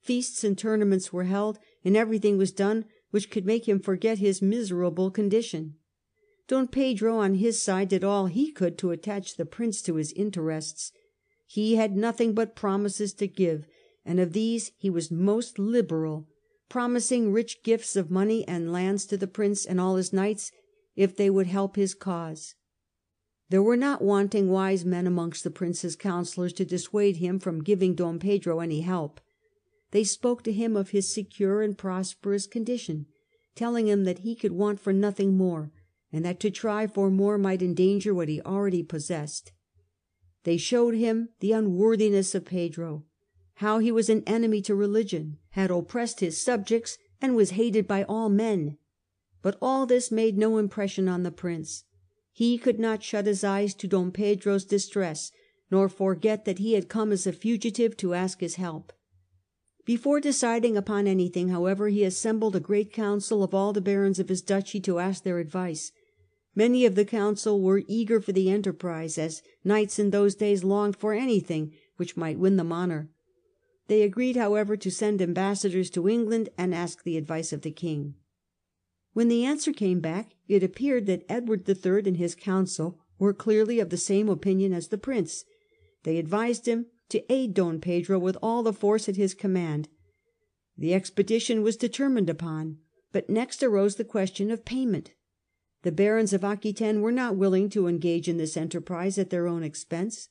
[0.00, 4.42] Feasts and tournaments were held, and everything was done which could make him forget his
[4.42, 5.74] miserable condition.
[6.48, 10.12] Don Pedro on his side did all he could to attach the Prince to his
[10.12, 10.92] interests.
[11.46, 13.66] He had nothing but promises to give,
[14.04, 16.26] and of these he was most liberal,
[16.68, 20.50] promising rich gifts of money and lands to the Prince and all his knights
[20.96, 22.54] if they would help his cause.
[23.52, 27.94] There were not wanting wise men amongst the Prince's counsellors to dissuade him from giving
[27.94, 29.20] Don Pedro any help.
[29.90, 33.04] They spoke to him of his secure and prosperous condition,
[33.54, 35.70] telling him that he could want for nothing more,
[36.10, 39.52] and that to try for more might endanger what he already possessed.
[40.44, 43.04] They showed him the unworthiness of Pedro,
[43.56, 48.04] how he was an enemy to religion, had oppressed his subjects, and was hated by
[48.04, 48.78] all men.
[49.42, 51.84] But all this made no impression on the Prince.
[52.32, 55.30] He could not shut his eyes to Dom Pedro's distress,
[55.70, 58.92] nor forget that he had come as a fugitive to ask his help.
[59.84, 64.28] Before deciding upon anything, however, he assembled a great council of all the barons of
[64.28, 65.92] his duchy to ask their advice.
[66.54, 70.96] Many of the council were eager for the enterprise, as knights in those days longed
[70.96, 73.10] for anything which might win them honour.
[73.88, 78.14] They agreed, however, to send ambassadors to England and ask the advice of the king.
[79.12, 82.02] When the answer came back, it appeared that Edward III.
[82.06, 85.44] and his council were clearly of the same opinion as the Prince.
[86.04, 89.88] They advised him to aid Don Pedro with all the force at his command.
[90.76, 92.78] The expedition was determined upon,
[93.12, 95.12] but next arose the question of payment.
[95.82, 99.62] The barons of Aquitaine were not willing to engage in this enterprise at their own
[99.62, 100.28] expense.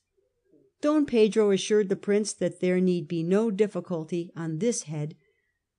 [0.80, 5.14] Don Pedro assured the Prince that there need be no difficulty on this head.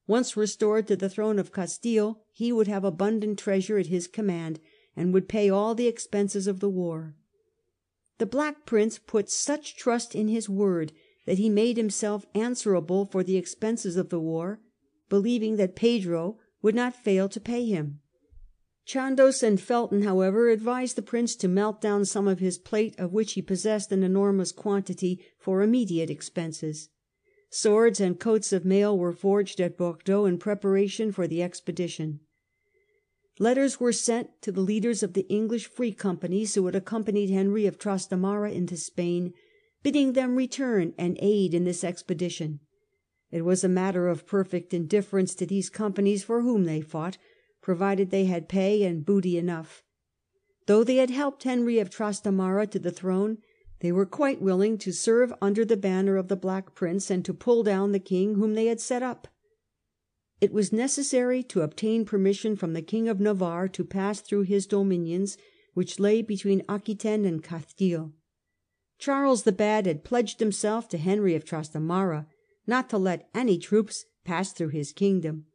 [0.06, 4.60] Once restored to the throne of Castile, he would have abundant treasure at his command,
[4.95, 7.16] and would pay all the expenses of the war.
[8.18, 10.91] The Black Prince put such trust in his word
[11.26, 14.60] that he made himself answerable for the expenses of the war,
[15.10, 17.99] believing that Pedro would not fail to pay him.
[18.86, 23.14] Chandos and Felton, however, advised the Prince to melt down some of his plate, of
[23.14, 26.89] which he possessed an enormous quantity, for immediate expenses.
[27.56, 32.20] Swords and coats of mail were forged at Bordeaux in preparation for the expedition.
[33.38, 37.68] Letters were sent to the leaders of the English Free Companies who had accompanied Henry
[37.68, 39.36] of Trastamara into Spain,
[39.84, 42.60] bidding them return and aid in this expedition.
[43.30, 47.20] It was a matter of perfect indifference to these companies for whom they fought,
[47.62, 49.84] provided they had pay and booty enough.
[50.66, 53.38] Though they had helped Henry of Trastamara to the throne,
[53.84, 57.34] they were quite willing to serve under the banner of the Black Prince and to
[57.34, 59.27] pull down the king whom they had set up.
[60.39, 64.65] It was necessary to obtain permission from the King of Navarre to pass through his
[64.65, 65.38] dominions,
[65.73, 68.13] which lay between Aquitaine and Castile.
[68.99, 72.25] Charles the Bad had pledged himself to Henry of Trastamara
[72.65, 75.45] not to let any troops pass through his kingdom,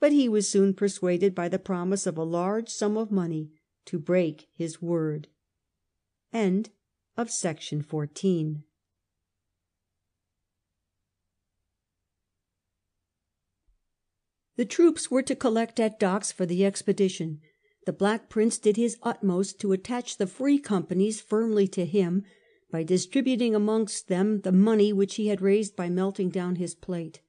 [0.00, 3.52] but he was soon persuaded by the promise of a large sum of money
[3.84, 5.28] to break his word.
[7.28, 8.62] Section 14
[14.56, 17.40] The troops were to collect at Dax for the expedition.
[17.86, 22.24] The Black Prince did his utmost to attach the Free Companies firmly to him
[22.70, 27.20] by distributing amongst them the money which he had raised by melting down his plate.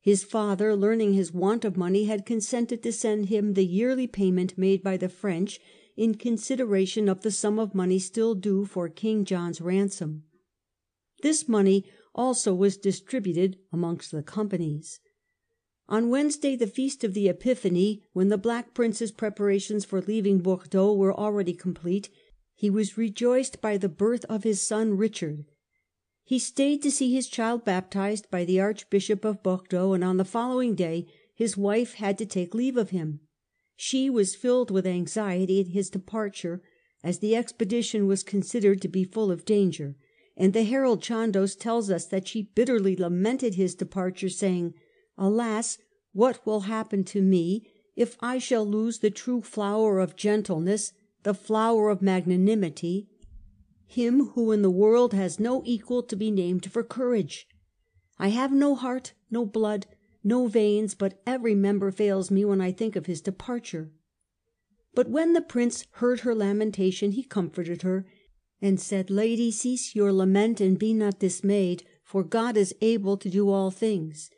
[0.00, 4.56] His father, learning his want of money, had consented to send him the yearly payment
[4.56, 5.60] made by the French
[5.96, 10.24] in consideration of the sum of money still due for King John's ransom.
[11.22, 11.84] This money
[12.14, 15.00] also was distributed amongst the companies.
[15.88, 20.92] On Wednesday, the feast of the Epiphany, when the Black Prince's preparations for leaving Bordeaux
[20.92, 22.10] were already complete,
[22.54, 25.44] he was rejoiced by the birth of his son Richard.
[26.24, 30.24] He stayed to see his child baptized by the Archbishop of Bordeaux, and on the
[30.24, 33.20] following day his wife had to take leave of him.
[33.76, 36.62] She was filled with anxiety at his departure,
[37.04, 39.96] as the expedition was considered to be full of danger,
[40.36, 44.74] and the herald Chandos tells us that she bitterly lamented his departure, saying,"
[45.18, 45.78] Alas,
[46.12, 51.34] what will happen to me if I shall lose the true flower of gentleness, the
[51.34, 53.08] flower of magnanimity,
[53.86, 57.46] him who in the world has no equal to be named for courage?
[58.18, 59.86] I have no heart, no blood,
[60.26, 63.92] no veins, but every member fails me when I think of his departure."
[64.92, 68.04] But when the Prince heard her lamentation he comforted her,
[68.60, 73.30] and said," Lady, cease your lament and be not dismayed, for God is able to
[73.30, 74.28] do all things."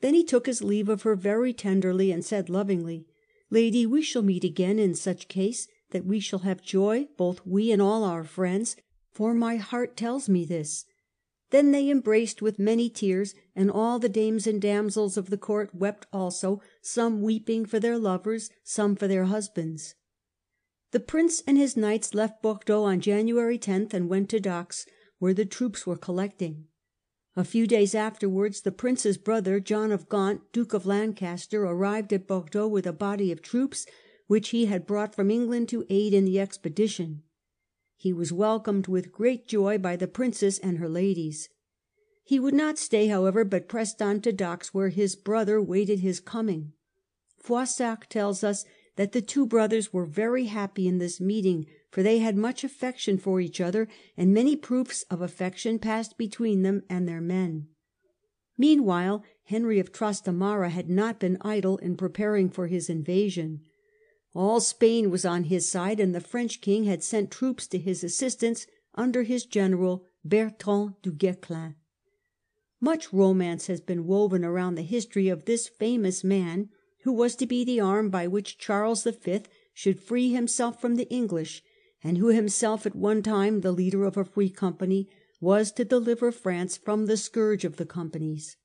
[0.00, 3.06] Then he took his leave of her very tenderly, and said lovingly,"
[3.50, 7.70] Lady, we shall meet again in such case that we shall have joy, both we
[7.70, 8.74] and all our friends,
[9.12, 10.86] for my heart tells me this."
[11.50, 15.74] Then they embraced with many tears, and all the dames and damsels of the court
[15.74, 19.94] wept also, some weeping for their lovers, some for their husbands.
[20.92, 24.86] The Prince and his knights left Bordeaux on January 10 and went to Dax,
[25.18, 26.66] where the troops were collecting.
[27.36, 32.26] A few days afterwards the Prince's brother, John of Gaunt, Duke of Lancaster, arrived at
[32.26, 33.86] Bordeaux with a body of troops
[34.26, 37.22] which he had brought from England to aid in the expedition.
[38.00, 41.50] He was welcomed with great joy by the Princess and her ladies.
[42.24, 46.18] He would not stay, however, but pressed on to Dax, where his brother waited his
[46.18, 46.72] coming.
[47.38, 48.64] Froissart tells us
[48.96, 53.18] that the two brothers were very happy in this meeting, for they had much affection
[53.18, 53.86] for each other,
[54.16, 57.68] and many proofs of affection passed between them and their men.
[58.56, 63.60] Meanwhile Henry of Trastamara had not been idle in preparing for his invasion.
[64.34, 68.04] All Spain was on his side, and the French king had sent troops to his
[68.04, 71.74] assistance under his general Bertrand du Guesclin.
[72.80, 76.68] Much romance has been woven around the history of this famous man,
[77.02, 79.40] who was to be the arm by which Charles V.
[79.74, 81.62] should free himself from the English,
[82.02, 85.08] and who, himself at one time the leader of a free company,
[85.40, 88.56] was to deliver France from the scourge of the companies.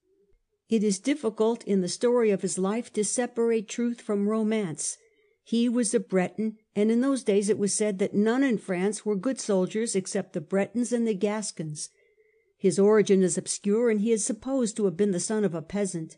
[0.69, 4.97] It is difficult in the story of his life to separate truth from romance.
[5.47, 9.05] He was a Breton, and in those days it was said that none in France
[9.05, 11.91] were good soldiers except the Bretons and the Gascons.
[12.57, 15.61] His origin is obscure, and he is supposed to have been the son of a
[15.61, 16.17] peasant.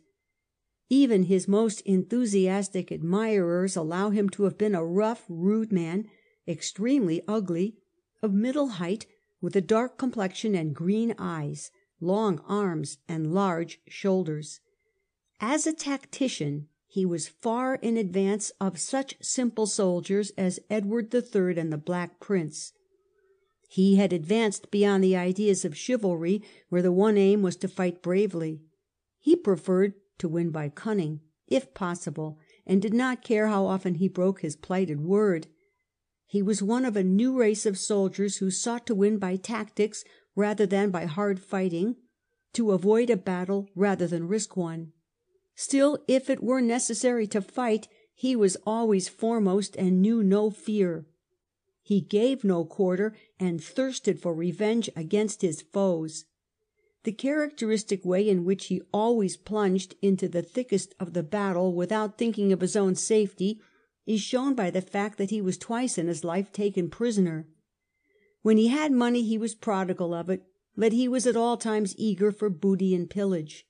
[0.89, 6.07] Even his most enthusiastic admirers allow him to have been a rough, rude man,
[6.47, 7.75] extremely ugly,
[8.23, 9.07] of middle height,
[9.41, 11.69] with a dark complexion and green eyes,
[11.99, 14.61] long arms and large shoulders.
[15.41, 21.55] As a tactician he was far in advance of such simple soldiers as Edward III.
[21.59, 22.73] and the Black Prince.
[23.69, 28.01] He had advanced beyond the ideas of chivalry, where the one aim was to fight
[28.01, 28.61] bravely.
[29.19, 34.07] He preferred to win by cunning, if possible, and did not care how often he
[34.07, 35.45] broke his plighted word.
[36.25, 40.03] He was one of a new race of soldiers who sought to win by tactics
[40.35, 41.97] rather than by hard fighting,
[42.53, 44.93] to avoid a battle rather than risk one.
[45.60, 51.08] Still, if it were necessary to fight, he was always foremost and knew no fear.
[51.82, 56.26] He gave no quarter and thirsted for revenge against his foes.
[57.05, 62.20] The characteristic way in which he always plunged into the thickest of the battle without
[62.20, 63.60] thinking of his own safety
[64.05, 67.47] is shown by the fact that he was twice in his life taken prisoner.
[68.43, 70.43] When he had money he was prodigal of it,
[70.76, 73.66] but he was at all times eager for booty and pillage.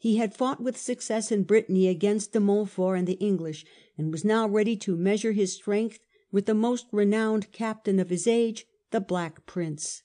[0.00, 4.24] He had fought with success in Brittany against de Montfort and the English, and was
[4.24, 5.98] now ready to measure his strength
[6.30, 10.02] with the most renowned captain of his age, the Black Prince.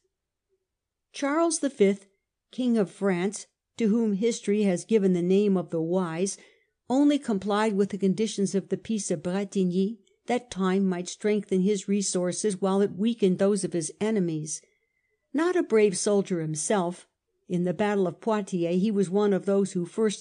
[1.12, 1.98] Charles V.,
[2.52, 3.46] King of France,
[3.78, 6.38] to whom history has given the name of the Wise,
[6.90, 11.88] only complied with the conditions of the Peace of Bretigny that time might strengthen his
[11.88, 14.62] resources while it weakened those of his enemies.
[15.34, 17.08] Not a brave soldier himself,
[17.54, 20.20] in the battle of Poitiers he was one of those who first